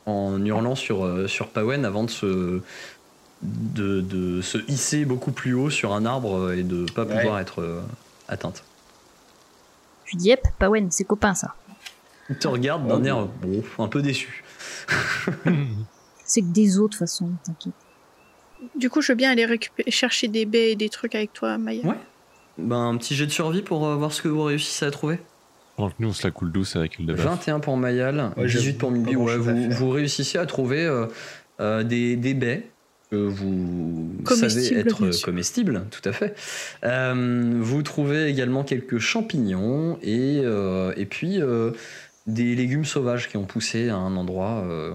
[0.06, 2.60] en, en hurlant sur, euh, sur Pawen avant de se,
[3.44, 7.16] de, de se hisser beaucoup plus haut sur un arbre et de pas Ouais.
[7.22, 7.80] pouvoir être euh,
[8.28, 8.64] atteinte.
[10.04, 11.56] Je dis, yep, Pawen, c'est copain ça.
[12.30, 14.44] Il te regarde d'un air bon, un peu déçu.
[16.26, 17.74] C'est que des autres, de toute façon, t'inquiète.
[18.76, 21.58] Du coup, je veux bien aller récupérer, chercher des baies et des trucs avec toi,
[21.58, 21.86] Maya.
[21.86, 21.96] Ouais.
[22.58, 25.20] Ben, un petit jet de survie pour euh, voir ce que vous réussissez à trouver.
[25.78, 27.24] Que nous on se la coule douce avec une de bœuf.
[27.24, 29.16] 21 pour Mayal, Ouais, 18 j'avoue, pour Mibi.
[29.16, 31.06] Ouais, vous, vous réussissez à trouver euh,
[31.60, 32.68] euh, des, des baies
[33.12, 36.36] que vous savez être comestibles, tout à fait.
[36.84, 41.72] Euh, vous trouvez également quelques champignons et, euh, et puis euh,
[42.28, 44.64] des légumes sauvages qui ont poussé à un endroit.
[44.66, 44.94] euh,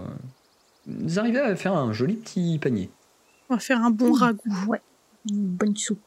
[0.87, 2.91] vous arrivez à faire un joli petit panier.
[3.49, 4.41] On va faire un bon ragoût.
[4.69, 4.81] Ouais,
[5.31, 6.01] une bonne soupe.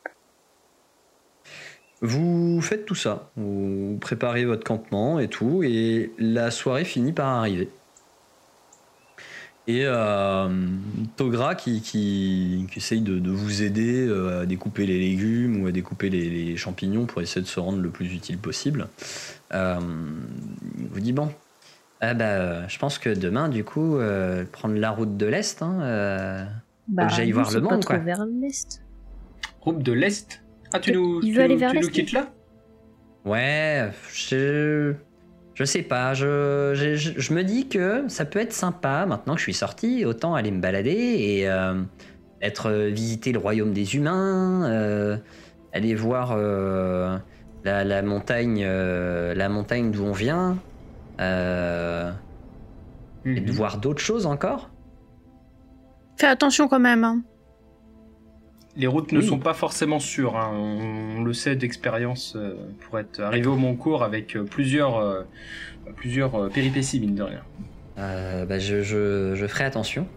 [2.01, 7.27] Vous faites tout ça, vous préparez votre campement et tout, et la soirée finit par
[7.27, 7.69] arriver.
[9.67, 10.47] Et euh,
[11.17, 15.67] Togra qui, qui, qui essaye de, de vous aider euh, à découper les légumes ou
[15.67, 18.87] à découper les, les champignons pour essayer de se rendre le plus utile possible,
[19.53, 19.79] euh,
[20.91, 21.31] vous dit bon,
[21.99, 25.79] ah bah, je pense que demain, du coup, euh, prendre la route de l'Est, hein,
[25.81, 26.45] euh,
[26.87, 27.97] Bah, j'aille voir le monde, quoi.
[27.97, 28.83] vers l'est.
[29.61, 30.43] Groupe de l'Est?
[30.73, 32.31] Ah, tu nous, Il tu, veut aller nous- vers tu nous l'Est, quittes là?
[33.23, 34.93] Ouais, je.
[35.55, 39.33] Je sais pas, je, je, je- je me dis que ça peut être sympa maintenant
[39.35, 41.81] que je suis sorti, autant aller me balader et euh,
[42.41, 45.17] être euh, visiter le royaume des humains, euh,
[45.71, 47.17] aller voir euh,
[47.63, 50.57] la, la montagne, euh, la montagne d'où on vient,
[51.21, 52.11] euh,
[53.25, 53.55] et de Mhm.
[53.55, 54.69] voir d'autres choses encore.
[56.17, 57.03] Fais attention quand même.
[57.03, 57.23] Hein.
[58.77, 59.25] Les routes ne Oui.
[59.25, 60.51] sont pas forcément sûres, hein.
[60.53, 65.23] on, on le sait d'expérience euh, pour être arrivé au Moncourt avec euh, plusieurs, euh,
[65.95, 67.41] plusieurs euh, péripéties, mine de rien.
[67.97, 70.07] Euh, bah, je, je, je ferai attention.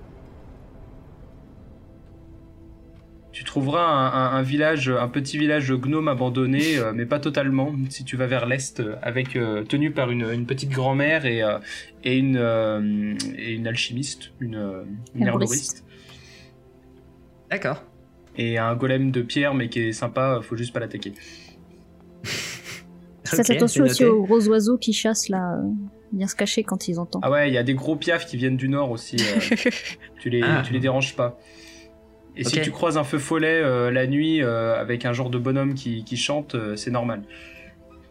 [3.30, 7.72] Tu trouveras un, un- un village, un petit village gnome abandonné, euh, mais pas totalement,
[7.88, 11.58] si tu vas vers l'est, avec euh, tenu par une, une petite grand-mère et, euh,
[12.02, 14.54] et, une, euh, et une alchimiste, une,
[15.14, 15.84] une Herboriste.
[15.84, 15.84] herboriste.
[17.50, 17.84] D'accord.
[18.38, 21.12] Et un golem de pierre, mais qui est sympa, faut juste pas l'attaquer.
[23.24, 25.68] Faites attention aussi aux gros oiseaux qui chassent là, euh,
[26.12, 27.22] bien se cacher quand ils entendent.
[27.24, 29.16] Ah ouais, il y a des gros piafs qui viennent du nord aussi.
[29.20, 29.40] euh,
[30.20, 30.62] tu, les, Ah.
[30.64, 31.38] tu les déranges pas.
[32.36, 35.38] Et si tu croises un feu follet euh, la nuit euh, avec un genre de
[35.38, 37.22] bonhomme qui, qui chante, euh, c'est normal.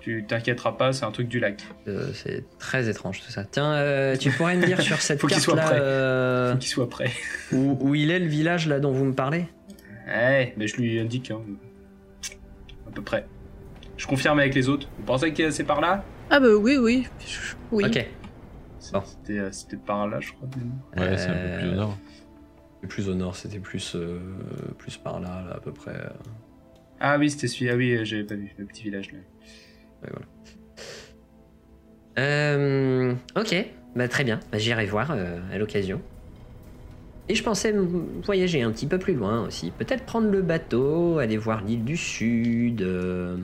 [0.02, 1.64] Tu t'inquiéteras pas, c'est un truc du lac.
[1.88, 3.44] Euh, c'est très étrange tout ça.
[3.50, 5.80] Tiens, euh, tu pourrais me dire sur cette Faut qu'il carte soit là prêt.
[5.80, 7.12] euh, Faut qu'il soit prêt.
[7.54, 9.46] où, où il est le village là dont vous me parlez?
[10.08, 11.32] Ouais, mais je lui indique.
[11.32, 11.42] hein.
[12.88, 13.28] À peu près.
[13.98, 14.88] Je confirme avec les autres.
[14.98, 16.04] Vous pensez que c'est par là?
[16.30, 17.08] Ah bah oui, oui.
[17.72, 17.86] Oui.
[17.86, 18.06] Ok.
[18.80, 20.48] C'était euh, c'était par là, je crois.
[20.96, 21.98] Ouais, c'est un peu plus au nord.
[22.88, 24.20] Plus au nord, c'était plus, euh,
[24.78, 25.94] plus par là, là, à peu près.
[27.00, 27.70] Ah oui, c'était celui.
[27.70, 29.18] Ah oui, euh, j'avais pas vu le petit village là.
[30.04, 30.26] ouais, voilà.
[32.20, 33.56] Euh, ok,
[33.96, 34.40] bah, très bien.
[34.52, 36.02] Bah, J'irai voir euh, à l'occasion.
[37.30, 37.74] Et je pensais
[38.24, 39.72] voyager un petit peu plus loin aussi.
[39.72, 42.82] Peut-être prendre le bateau, aller voir l'île du Sud.
[42.82, 43.38] euh,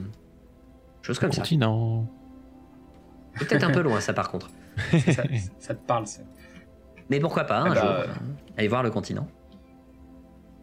[1.02, 1.42] Chose comme ça.
[1.42, 2.06] Continent.
[3.38, 4.50] Peut-être un peu loin, ça par contre.
[5.12, 5.24] ça,
[5.58, 6.22] ça te parle, ça.
[7.10, 7.90] Mais pourquoi pas, un Eh bah, jour.
[7.90, 8.06] euh,
[8.56, 9.26] Aller voir le continent.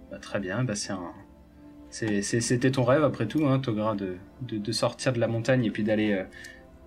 [0.10, 1.12] Bah, très bien, bah, c'est un...
[1.91, 5.71] C'était ton rêve après tout, hein, Togra, de, de, de sortir de la montagne et
[5.71, 6.23] puis d'aller euh,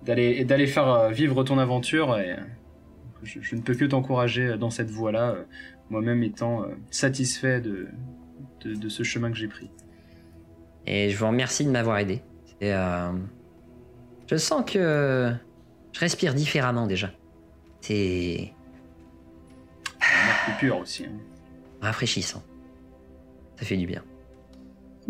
[0.02, 2.18] d'aller et d'aller faire euh, vivre ton aventure.
[2.18, 2.36] Et, euh,
[3.22, 5.44] je, je ne peux que t'encourager dans cette voie-là, euh,
[5.90, 7.88] moi-même étant euh, satisfait de,
[8.62, 9.70] de, de ce chemin que j'ai pris.
[10.86, 12.22] Et je vous remercie de m'avoir aidé.
[12.62, 13.12] Euh,
[14.26, 15.32] Je sens que
[15.92, 17.10] je respire différemment déjà.
[17.80, 18.52] C'est
[20.00, 21.04] Un air plus pur aussi.
[21.06, 21.12] hein.
[21.80, 22.42] rafraîchissant.
[23.56, 24.02] Ça fait du bien.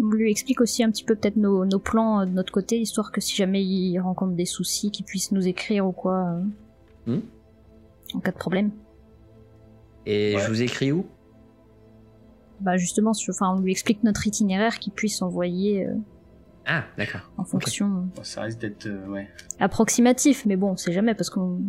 [0.02, 2.80] On lui explique aussi un petit peu peut-être nos, nos plans euh, de notre côté,
[2.80, 6.34] histoire que si jamais il rencontre des soucis, qu'il puisse nous écrire ou quoi.
[7.08, 7.20] euh, Hmm.
[8.14, 8.70] En cas de problème.
[10.06, 10.42] Et Ouais.
[10.42, 11.06] je vous écris où?
[12.60, 15.94] Bah justement, enfin, on lui explique notre itinéraire qu'il puisse envoyer euh,
[16.66, 17.22] Ah, d'accord.
[17.36, 18.86] en fonction Bon, ça risque d'être...
[18.86, 19.28] euh, ouais.
[19.60, 21.60] approximatif, mais bon, on sait jamais parce qu'on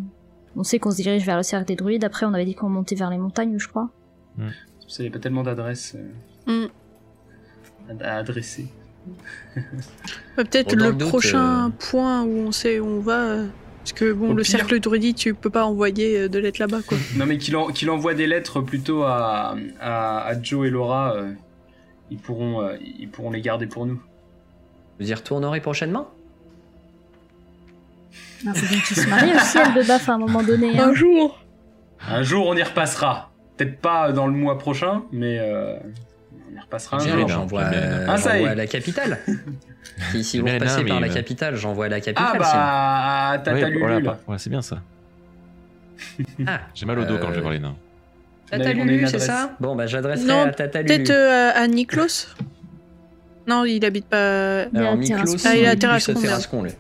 [0.56, 2.04] on sait qu'on se dirige vers le cercle des druides.
[2.06, 3.90] Après, on avait dit qu'on montait vers les montagnes, je crois.
[4.38, 5.96] C'est pour ça qu'il n'y a pas tellement d'adresses
[6.48, 6.66] euh,
[7.88, 8.02] Mm.
[8.02, 8.68] à, à adresser.
[10.36, 13.44] Peut-être Bon, le, doute, prochain euh, point où on sait où on va.
[13.86, 14.52] Parce que bon, Au le pire.
[14.58, 16.98] cercle druidique, tu peux pas envoyer euh, de lettres là-bas, quoi.
[17.18, 21.14] Non mais qu'il en- qu'il envoie des lettres plutôt à, à, à Joe et Laura.
[21.16, 21.32] euh,
[22.10, 24.02] ils, pourront, euh, ils pourront les garder pour nous.
[25.00, 26.10] Vous y retournerez prochainement?
[28.48, 30.80] Ah, faut bien qu'il se marie aussi, elle de baf à un moment donné.
[30.80, 30.94] hein.
[30.96, 31.40] jour
[32.08, 33.32] Un jour on y repassera.
[33.56, 35.78] Peut-être pas dans le mois prochain, mais euh,
[36.52, 37.28] on y repassera un jour.
[37.28, 39.20] J'envoie euh, Ah, à la capitale.
[40.12, 42.28] si si vous repassez par la capitale, j'envoie à la Ah capitale.
[42.32, 42.40] sinon.
[42.40, 44.82] bah à Tata Ouais, Lulu voilà, bah, ouais, c'est bien ça.
[46.48, 47.76] Ah, J'ai mal au dos quand je Euh, voir les nains.
[48.50, 50.88] Tata Lulu, c'est ça Bon, bah j'adresserai Non, à Tata Lulu.
[51.04, 52.28] Peut-être euh, à Niklos
[53.48, 54.62] Non, il habite pas.
[54.76, 55.38] Alors, Terrascon.
[55.46, 56.14] Ah, il est à Terrascon.
[56.14, 56.72] Terrascon, lui.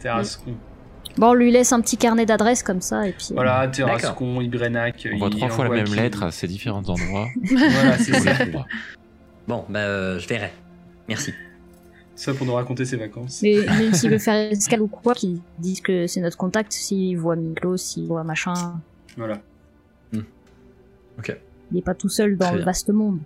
[0.00, 0.54] Terrascon.
[1.18, 3.28] Bon, on lui laisse un petit carnet d'adresses comme ça, et puis.
[3.30, 5.08] euh, Voilà, Terrascon, Ibrenac.
[5.12, 7.28] On voit trois fois la même qui- lettre à ces différents endroits.
[7.42, 8.32] Voilà, c'est ça.
[9.48, 10.52] Bon, bah euh, je verrai.
[11.08, 11.32] Merci.
[12.14, 13.40] Ça pour nous raconter ses vacances.
[13.42, 17.16] Mais même s'il veut faire escale ou quoi, qu'ils disent que c'est notre contact, s'il
[17.18, 18.54] voit Miklos, s'il voit machin,
[19.16, 19.40] Voilà.
[20.12, 22.66] il est pas tout seul dans Très le bien.
[22.66, 23.18] vaste monde.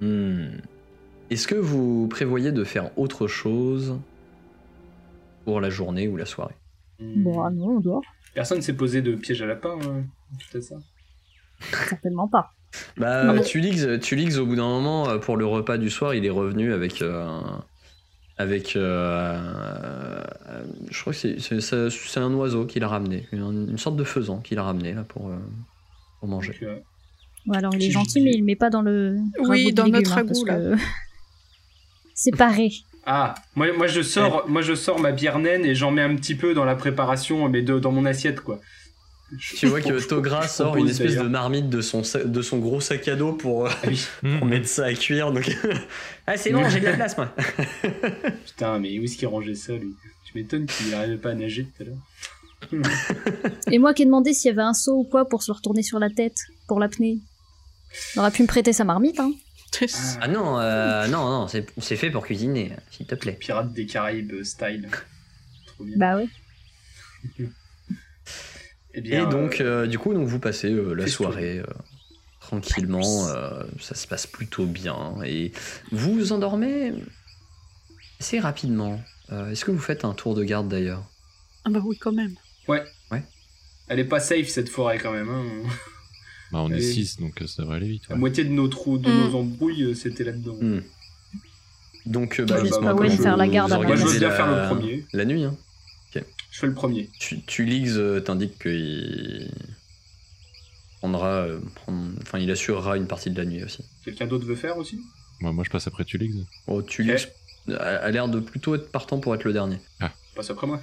[0.00, 0.46] Hmm.
[1.30, 3.98] Est-ce que vous prévoyez de faire autre chose?
[5.44, 6.54] Pour la journée ou la soirée
[7.00, 8.02] Bon, ah non, on dort.
[8.34, 10.00] Personne s'est posé de piège à lapin, euh,
[10.50, 10.76] tout ça.
[11.88, 12.52] Certainement pas.
[12.96, 16.14] Bah, Non, mais- Tulix, Tulix, au bout d'un moment, euh, pour le repas du soir,
[16.14, 17.02] il est revenu avec.
[17.02, 17.64] euh, un-
[18.36, 18.74] avec.
[18.74, 18.80] euh,
[20.48, 23.28] euh, je crois que c'est- c'est c'est- c'est un oiseau qu'il a ramené.
[23.32, 25.36] Une, une sorte de faisan qu'il a ramené là pour, euh,
[26.20, 26.56] pour manger.
[26.62, 26.78] Euh,
[27.46, 29.18] Ouais, alors il est gentil, mais il le met pas dans le.
[29.40, 30.74] Oui, dans légumes, notre hein, ragoût, que-
[32.14, 32.70] Séparé.
[33.06, 36.14] Ah, moi, moi je sors, moi je sors ma bière naine et j'en mets un
[36.16, 38.60] petit peu dans la préparation, mais de- dans mon assiette quoi.
[39.56, 42.58] Tu vois que Je- Togra je sort une espèce de marmite de son, de son
[42.58, 44.06] gros sac à dos pour, euh, Ah oui.
[44.38, 45.32] pour mettre ça à cuire.
[45.32, 45.50] Donc...
[46.26, 47.34] ah, c'est bon, j'ai de la place, moi.
[48.46, 49.94] Putain, mais où est-ce qu'il rangeait ça lui?
[50.26, 52.82] Tu m'étonnes qu'il n'arrivait pas à nager tout à l'heure.
[53.70, 55.56] Et moi qui ai demandé s'il y avait un seau ou quoi pour se le
[55.56, 57.18] retourner sur la tête, pour l'apnée.
[58.14, 59.32] Il aurait pu me prêter sa marmite, hein.
[60.20, 63.32] Ah non, euh, non, non, c'est c'est fait pour cuisiner, s'il te plaît.
[63.32, 64.88] Pirates des Caraïbes euh, style.
[65.66, 65.96] Trop bien.
[65.96, 66.28] Bah ouais.
[68.94, 71.64] Eh bien, Et donc, euh, euh, du coup, donc vous passez euh, la soirée euh,
[72.40, 73.28] tranquillement.
[73.28, 75.16] euh, ça se passe plutôt bien.
[75.24, 75.52] Et
[75.90, 76.94] vous vous endormez
[78.20, 79.00] assez rapidement.
[79.32, 81.04] Euh, Est-ce que vous faites un tour de garde d'ailleurs?
[81.64, 82.34] Ah bah oui, quand même.
[83.88, 85.28] elle est pas safe cette forêt quand même.
[85.28, 85.44] Hein.
[86.54, 86.82] Bah, on est Allez.
[86.92, 88.04] 6, donc euh, ça devrait aller vite.
[88.08, 88.20] La ouais.
[88.20, 89.24] moitié de nos trous, de Mm.
[89.24, 90.54] nos embrouilles, euh, c'était là-dedans.
[90.60, 90.82] Hmm.
[92.06, 94.34] Donc, euh, bah, Ouais, dites-moi bah, ouais, faire la garde Moi, je veux bien la-
[94.36, 95.04] faire le premier.
[95.12, 95.56] La nuit, hein.
[96.14, 97.10] Je fais le premier.
[97.18, 99.50] Tu, tu Liggs, euh, t'indique qu'il
[100.98, 103.82] prendra, euh, prendre- enfin, il assurera une partie de la nuit aussi.
[104.04, 105.00] Quelqu'un d'autre veut faire aussi?
[105.40, 106.36] Moi, moi, je passe après Tulix.
[106.68, 107.26] Oh, tu Liggs
[107.76, 109.78] a, l'air de plutôt être partant pour être le dernier.
[110.36, 110.80] Passe après moi.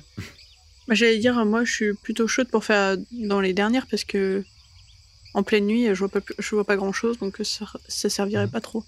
[0.87, 4.43] Bah, J'allais dire, moi, je suis plutôt chaude pour faire dans les dernières parce que
[5.33, 8.47] en pleine nuit, je vois pas, je vois pas grand chose, donc ça, ça servirait
[8.47, 8.83] pas trop.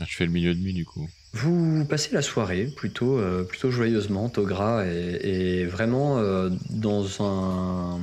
[0.00, 1.08] Ah, Je fais le milieu de nuit, du coup.
[1.32, 4.28] Vous passez la soirée plutôt, euh, plutôt joyeusement.
[4.28, 8.00] Togra est, est vraiment euh, dans, un,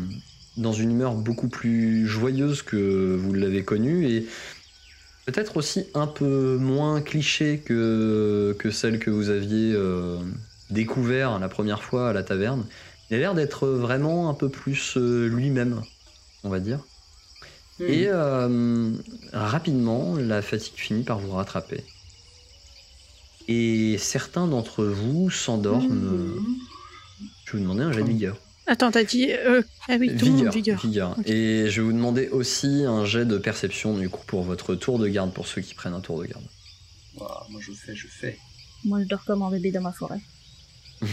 [0.58, 4.26] dans une humeur beaucoup plus joyeuse que vous l'avez connue et
[5.26, 10.18] peut-être aussi un peu moins cliché que, que celle que vous aviez euh,
[10.70, 12.66] découvert la première fois à la taverne.
[13.10, 15.84] Il a l'air d'être vraiment un peu plus euh, lui-même,
[16.44, 16.80] on va dire.
[17.80, 17.84] Hmm.
[17.86, 18.92] Et euh,
[19.34, 21.84] rapidement, la fatigue finit par vous rattraper.
[23.48, 25.88] Et certains d'entre vous s'endorment.
[25.88, 26.46] Hmm.
[27.46, 28.38] Je vais vous demander un jet de vigueur.
[28.68, 29.32] Attends, t'as dit.
[29.32, 30.78] euh, Ah oui, tout le monde Vigueur.
[30.80, 31.16] vigueur.
[31.16, 31.16] vigueur.
[31.26, 35.00] Et je vais vous demander aussi un jet de perception du coup pour votre tour
[35.00, 36.44] de garde pour ceux qui prennent un tour de garde.
[37.18, 38.38] Ouah, moi je fais, je fais.
[38.86, 40.20] Moi, je dors comme un bébé dans ma forêt.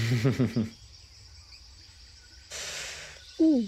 [3.39, 3.65] Ouh.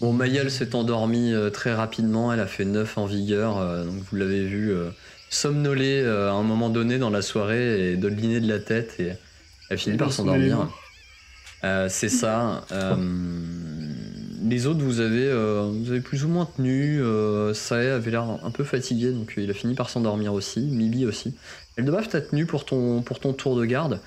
[0.00, 4.02] Bon, Mayel s'est endormie euh, très rapidement, elle a fait 9 en vigueur, euh, donc
[4.10, 4.90] vous l'avez vu euh,
[5.30, 9.12] somnoler euh, à un moment donné dans la soirée et doliner de la tête et
[9.70, 10.68] elle finit par s'endormir.
[11.64, 12.66] Euh, C'est ça.
[12.72, 12.94] euh,
[14.48, 17.00] les autres, vous avez, euh, vous avez plus ou moins tenu.
[17.54, 20.60] Sae avait l'air un peu fatigué, donc il a fini par s'endormir aussi.
[20.60, 21.34] Mibi aussi.
[21.76, 24.00] Eldebaf, t'as tenu pour ton, pour ton tour de garde.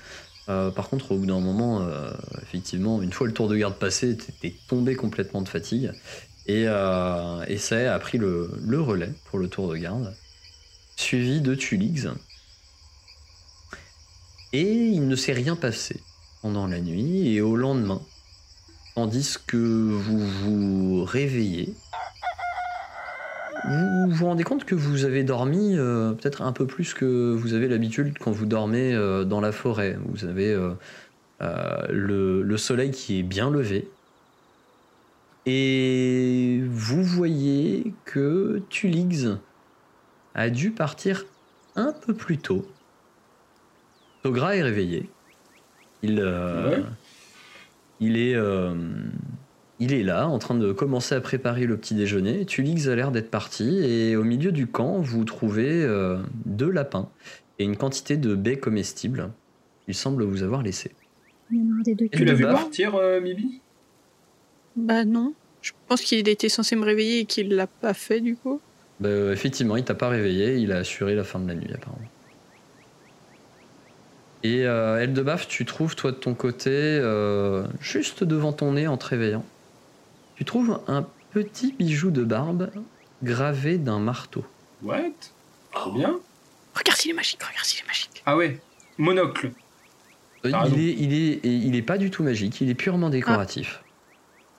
[0.48, 2.10] Euh, par contre, au bout d'un moment, euh,
[2.42, 5.92] effectivement, une fois le tour de garde passé, t'étais tombé complètement de fatigue.
[6.46, 10.14] Et, euh, Sae a pris le, le relais pour le tour de garde,
[10.96, 12.08] suivi de Tulix.
[14.52, 16.00] Et il ne s'est rien passé
[16.42, 18.00] pendant la nuit et au lendemain,
[18.94, 21.74] tandis que vous vous réveillez,
[23.70, 27.54] vous vous rendez compte que vous avez dormi euh, peut-être un peu plus que vous
[27.54, 29.96] avez l'habitude quand vous dormez euh, dans la forêt.
[30.06, 30.74] Vous avez euh,
[31.88, 33.88] le, le soleil qui est bien levé.
[35.46, 39.26] Et vous voyez que Tulix
[40.34, 41.24] a dû partir
[41.76, 42.66] un peu plus tôt.
[44.22, 45.08] Togra est réveillé.
[46.02, 46.84] Il, euh, Ouais.
[48.00, 48.74] il, est, euh,
[49.80, 52.44] il est là, en train de commencer à préparer le petit déjeuner.
[52.44, 57.08] Tulix a l'air d'être parti, et au milieu du camp, vous trouvez euh, deux lapins
[57.58, 59.30] et une quantité de baies comestibles.
[59.88, 60.92] Il semble vous avoir laissé.
[62.12, 63.60] Tu l'as vu partir, euh, Mibi?
[64.76, 65.34] Bah non.
[65.62, 68.60] Je pense qu'il était censé me réveiller et qu'il l'a pas fait du coup.
[69.00, 72.08] Bah, effectivement, il t'a pas réveillé, il a assuré la fin de la nuit apparemment.
[74.42, 78.96] Et euh, Eldebaf, tu trouves toi de ton côté, euh, juste devant ton nez en
[78.96, 79.44] te réveillant,
[80.40, 82.70] tu trouves un petit bijou de barbe
[83.22, 84.42] gravé d'un marteau.
[84.82, 84.96] What?
[85.70, 86.18] Trop bien.
[86.74, 88.22] Regarde s'il est magique, regarde s'il est magique.
[88.24, 88.58] Ah ouais,
[88.96, 89.52] monocle.
[90.46, 93.82] Euh, il, est, il, est, il est pas du tout magique, il est purement décoratif.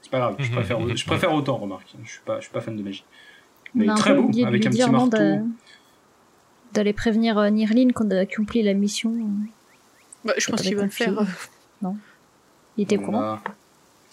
[0.04, 1.88] C'est pas grave, je préfère, je préfère autant, remarque.
[2.04, 3.04] Je suis pas, je suis pas fan de magie.
[3.74, 5.17] Mais a un très peu beau, avec lui un petit non, marteau.
[5.17, 5.41] d'a-
[6.74, 9.12] d'aller prévenir euh, Nirlin qu'on a accompli la mission.
[10.24, 11.15] Bah, je pense qu'il va le faire.
[12.78, 13.41] Il était au Voilà.
[13.44, 13.56] courant.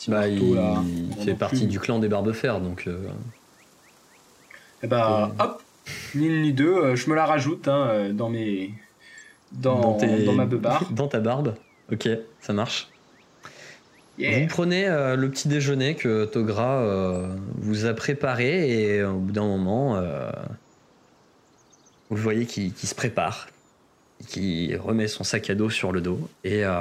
[0.07, 0.83] Bah, marteau, il, là.
[0.87, 1.67] il Bon, fait partie plus.
[1.67, 3.09] du clan des barbes-fer, donc euh,
[4.83, 5.63] Et bah, hop,
[6.15, 8.73] ni une ni deux, euh, je me la rajoute hein, euh, dans mes.
[9.53, 10.85] Dans, tes- dans ma beubare.
[10.93, 11.55] dans ta barbe.
[11.93, 12.09] Ok,
[12.41, 12.89] ça marche.
[14.19, 14.41] Yeah.
[14.41, 19.33] Vous prenez euh, le petit déjeuner que Togra euh, vous a préparé et au bout
[19.33, 20.31] d'un moment, euh,
[22.11, 23.49] vous le voyez qui, se prépare,
[24.27, 26.81] qui remet son sac à dos sur le dos et euh,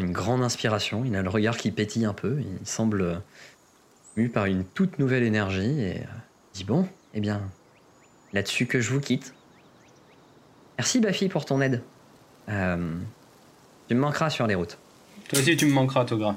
[0.00, 3.14] une grande inspiration, il a le regard qui pétille un peu, il semble euh,
[4.16, 6.04] mu par une toute nouvelle énergie et euh,
[6.54, 7.42] il dit bon, eh bien,
[8.32, 9.34] là-dessus que je vous quitte.
[10.78, 11.82] Merci Bafi pour ton aide.
[12.48, 12.94] Euh,
[13.88, 14.78] tu me manqueras sur les routes.
[15.28, 16.36] Toi aussi, tu me manqueras, Togra.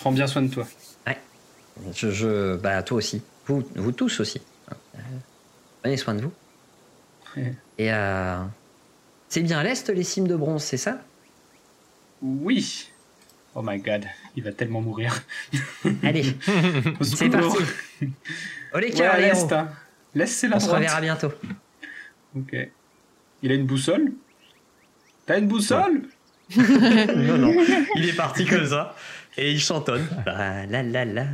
[0.00, 0.66] Prends bien soin de toi.
[1.94, 3.22] Je, je, bah, toi aussi.
[3.46, 4.40] Vous, vous tous aussi.
[5.82, 6.32] Prenez soin de vous.
[7.36, 7.54] Ouais.
[7.78, 8.42] Et euh,
[9.28, 10.98] c'est bien à l'est les cimes de bronze, c'est ça?
[12.22, 12.88] Oui.
[13.54, 14.04] Oh my god,
[14.36, 15.20] il va tellement mourir.
[16.02, 16.36] Allez,
[17.02, 17.56] c'est parti.
[18.72, 19.68] Olé Ouais, cœur, à les l'est, hein.
[20.14, 21.32] L'est, c'est la On se reverra bientôt.
[22.36, 22.56] Ok.
[23.42, 24.12] Il a une boussole?
[25.26, 26.02] T'as une boussole?
[26.56, 27.52] Non, non.
[27.96, 28.94] Il est parti comme ça.
[29.36, 30.04] Et il chantonne.
[30.26, 31.24] La, la, la, la,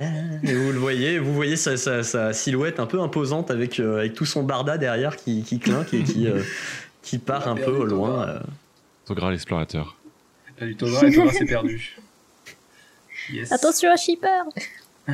[0.00, 0.10] la.
[0.42, 4.00] Et vous le voyez, vous voyez sa, sa- sa silhouette un peu imposante avec, euh,
[4.00, 6.42] avec tout son barda derrière qui, qui clinque et qui, euh,
[7.00, 8.28] qui part un peu au loin.
[8.28, 8.40] Euh.
[9.06, 9.96] Togra l'explorateur.
[10.62, 11.96] T'as du Togra et Togra s'est perdu.
[13.32, 13.52] Yes.
[13.52, 14.42] Attention à Shipper.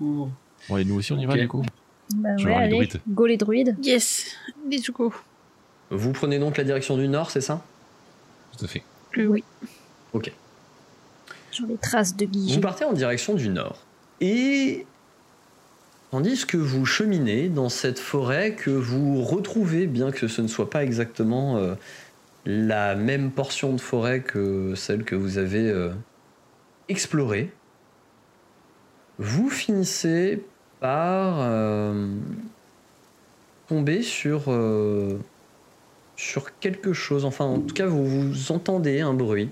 [0.00, 0.30] Bon,
[0.78, 1.40] et nous aussi, on y va Ok.
[1.40, 1.64] du coup
[2.14, 3.00] Bah Je ouais, les allez, druides.
[3.08, 3.76] go les druides.
[3.82, 4.26] Yes,
[4.70, 5.12] let's go.
[5.90, 7.62] Vous prenez donc la direction du nord, c'est ça?
[8.56, 8.82] Tout à fait.
[9.18, 9.44] Euh, oui.
[11.50, 12.58] Sur les traces de Vous Guy.
[12.60, 13.82] partez en direction du nord.
[14.20, 14.86] Et
[16.10, 20.70] tandis que vous cheminez dans cette forêt que vous retrouvez, bien que ce ne soit
[20.70, 21.74] pas exactement euh,
[22.44, 25.92] la même portion de forêt que celle que vous avez euh,
[26.88, 27.52] explorée,
[29.18, 30.44] vous finissez
[30.80, 32.16] par euh,
[33.68, 35.18] tomber sur, euh,
[36.16, 37.24] sur quelque chose.
[37.24, 39.50] Enfin, en tout cas, vous, entendez un bruit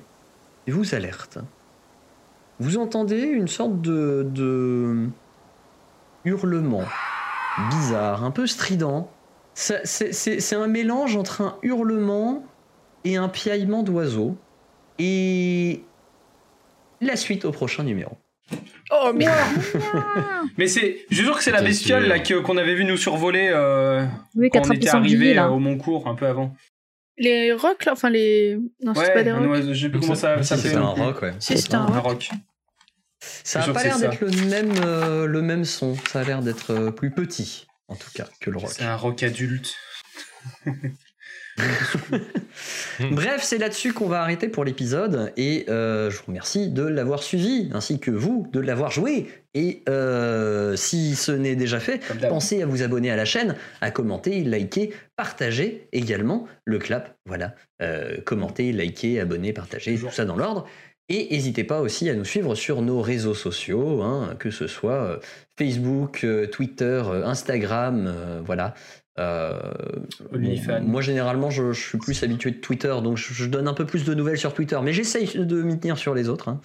[0.67, 1.39] et vous alerte.
[2.59, 5.07] Vous entendez une sorte de, de
[6.25, 6.85] hurlement
[7.71, 9.11] bizarre, un peu strident.
[9.55, 12.45] C'est un mélange entre un hurlement
[13.05, 14.37] et un piaillement d'oiseau.
[14.99, 15.83] Et
[17.01, 18.19] la suite au prochain numéro.
[18.91, 19.27] Oh mais
[20.59, 23.49] Mais c'est, je jure que c'est la bestiole là que- qu'on avait vu nous survoler
[23.53, 25.51] euh, Oui, quand on était arrivé là.
[25.51, 26.55] au Montcourt un peu avant.
[27.17, 28.59] les rocs là, enfin les.
[28.83, 29.47] Non, c'est pas des rocs.
[29.49, 30.71] oiseau, je sais plus comment ça, s'appelle.
[30.73, 31.33] c'est un rock, ouais.
[31.39, 32.05] Si, c'est un Un roc.
[32.05, 32.31] rock.
[33.23, 35.95] Ça a pas l'air d'être le même, euh, le même son.
[36.11, 38.71] Ça a l'air d'être euh, plus petit, en tout cas, que le rock.
[38.73, 39.75] C'est un rock adulte.
[43.11, 45.33] Bref, c'est là-dessus qu'on va arrêter pour l'épisode.
[45.37, 49.29] Et euh, je vous remercie de l'avoir suivi, ainsi que vous de l'avoir joué.
[49.55, 53.91] Et euh, si ce n'est déjà fait, pensez à vous abonner à la chaîne, à
[53.91, 57.17] commenter, liker, partager également le clap.
[57.27, 60.67] Voilà, Euh, commenter, liker, abonner, partager, tout ça dans l'ordre.
[61.11, 64.93] Et n'hésitez pas aussi à nous suivre sur nos réseaux sociaux, hein, que ce soit
[64.93, 65.19] euh,
[65.59, 68.75] Facebook, euh, Twitter, euh, Instagram, voilà.
[69.19, 69.59] Euh,
[70.83, 73.85] moi généralement je, je suis plus habitué de Twitter, donc je, je donne un peu
[73.85, 76.49] plus de nouvelles sur Twitter, mais j'essaye de m'y tenir sur les autres.
[76.49, 76.61] hein.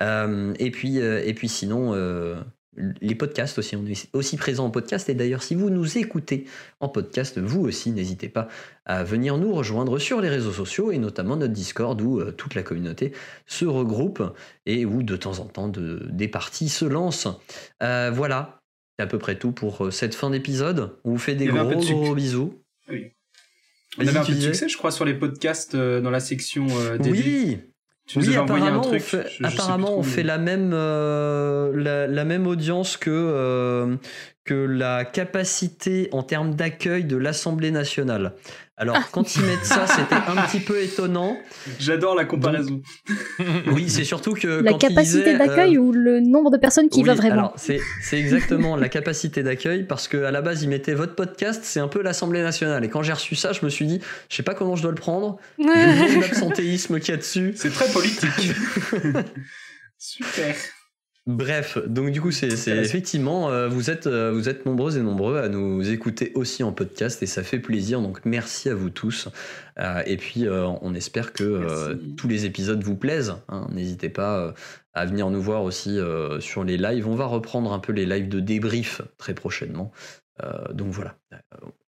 [0.00, 1.94] Euh, et puis euh, et puis sinon
[2.76, 5.08] les podcasts aussi, on est aussi présent en podcast.
[5.08, 6.44] Et d'ailleurs si vous nous écoutez
[6.78, 8.48] en podcast, vous aussi n'hésitez pas
[8.84, 12.54] à venir nous rejoindre sur les réseaux sociaux et notamment notre Discord où euh, toute
[12.54, 13.12] la communauté
[13.46, 14.22] se regroupe
[14.66, 17.28] et où de temps en temps de- des parties se lancent.
[17.82, 18.60] Euh, voilà,
[18.98, 20.96] c'est à peu près tout pour euh, cette fin d'épisode.
[21.04, 22.62] On vous fait des gros de bisous.
[22.88, 22.92] On
[24.04, 26.66] Vas-y, avait un peu de succès, je crois, sur les podcasts euh, dans la section
[26.98, 27.58] dédiée.
[27.64, 27.69] Oui,
[28.16, 29.02] Oui, envoyé un apparemment, truc.
[29.02, 33.10] on fait, je- je apparemment, on fait la même, euh, la, la même audience que,
[33.10, 33.96] euh,
[34.44, 38.32] que la capacité en termes d'accueil de l'Assemblée nationale.
[38.76, 39.04] Alors, Ah.
[39.12, 41.36] quand ils mettent ça, c'était un petit peu étonnant.
[41.78, 42.80] J'adore la comparaison.
[43.66, 44.48] Oui, c'est surtout que.
[44.48, 47.52] La quand capacité disaient, euh, d'accueil ou le nombre de personnes qui oui, va vraiment
[47.56, 47.80] c'est
[48.18, 51.88] exactement la capacité d'accueil parce que à la base ils mettaient votre podcast, c'est un
[51.88, 52.82] peu l'Assemblée nationale.
[52.82, 54.92] Et quand j'ai reçu ça, je me suis dit, je sais pas comment je dois
[54.92, 55.36] le prendre.
[55.58, 57.52] D'absentéisme qu'il y a dessus.
[57.56, 58.52] C'est très politique.
[59.98, 60.56] Super.
[61.30, 65.38] Bref, donc du coup, c'est effectivement, euh, vous êtes, euh, vous êtes nombreux et nombreux
[65.38, 68.00] à nous écouter aussi en podcast et ça fait plaisir.
[68.00, 69.28] Donc merci à vous tous.
[69.78, 73.36] Euh, et puis, on espère que tous les épisodes vous plaisent.
[73.48, 73.68] hein.
[73.70, 74.54] N'hésitez pas
[74.92, 76.00] à venir nous voir aussi
[76.40, 77.06] sur les lives.
[77.06, 79.92] On va reprendre un peu les lives de débrief très prochainement.
[80.72, 81.14] Donc voilà.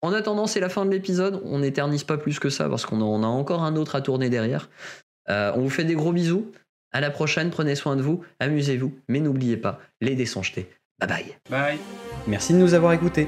[0.01, 1.39] En attendant, c'est la fin de l'épisode.
[1.45, 4.01] On n'éternise pas plus que ça parce qu'on a, on a encore un autre à
[4.01, 4.69] tourner derrière.
[5.29, 6.51] On vous fait des gros bisous.
[6.91, 10.67] À la prochaine, prenez soin de vous, amusez-vous, mais n'oubliez pas, les dés sont jetés.
[10.99, 11.35] Bye bye.
[11.49, 11.77] Bye.
[12.27, 13.27] Merci de nous avoir écoutés.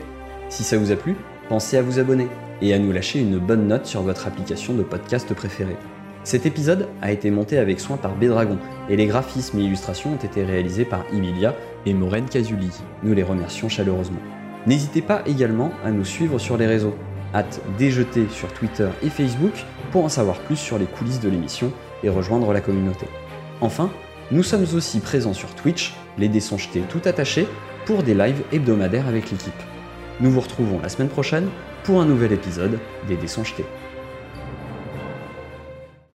[0.49, 1.16] Si ça vous a plu,
[1.47, 2.28] pensez à vous abonner
[2.64, 5.78] et à nous lâcher une bonne note sur votre application de podcast préférée.
[6.24, 8.57] Cet épisode a été monté avec soin par Bédragon
[8.89, 11.55] et les graphismes et illustrations ont été réalisés par Emilia
[11.86, 12.72] et Maureen Casuli.
[13.03, 14.20] Nous les remercions chaleureusement.
[14.66, 16.95] N'hésitez pas également à nous suivre sur les réseaux.
[17.34, 19.53] Hâte déjeter sur Twitter et Facebook
[19.91, 21.72] pour en savoir plus sur les coulisses de l'émission
[22.03, 23.05] et rejoindre la communauté.
[23.62, 23.91] Enfin,
[24.32, 26.41] nous sommes aussi présents sur Twitch, les dés
[26.89, 27.47] tout attachés,
[27.86, 29.53] pour des lives hebdomadaires avec l'équipe.
[30.20, 31.49] Nous vous retrouvons la semaine prochaine
[31.84, 33.66] pour un nouvel épisode des dés.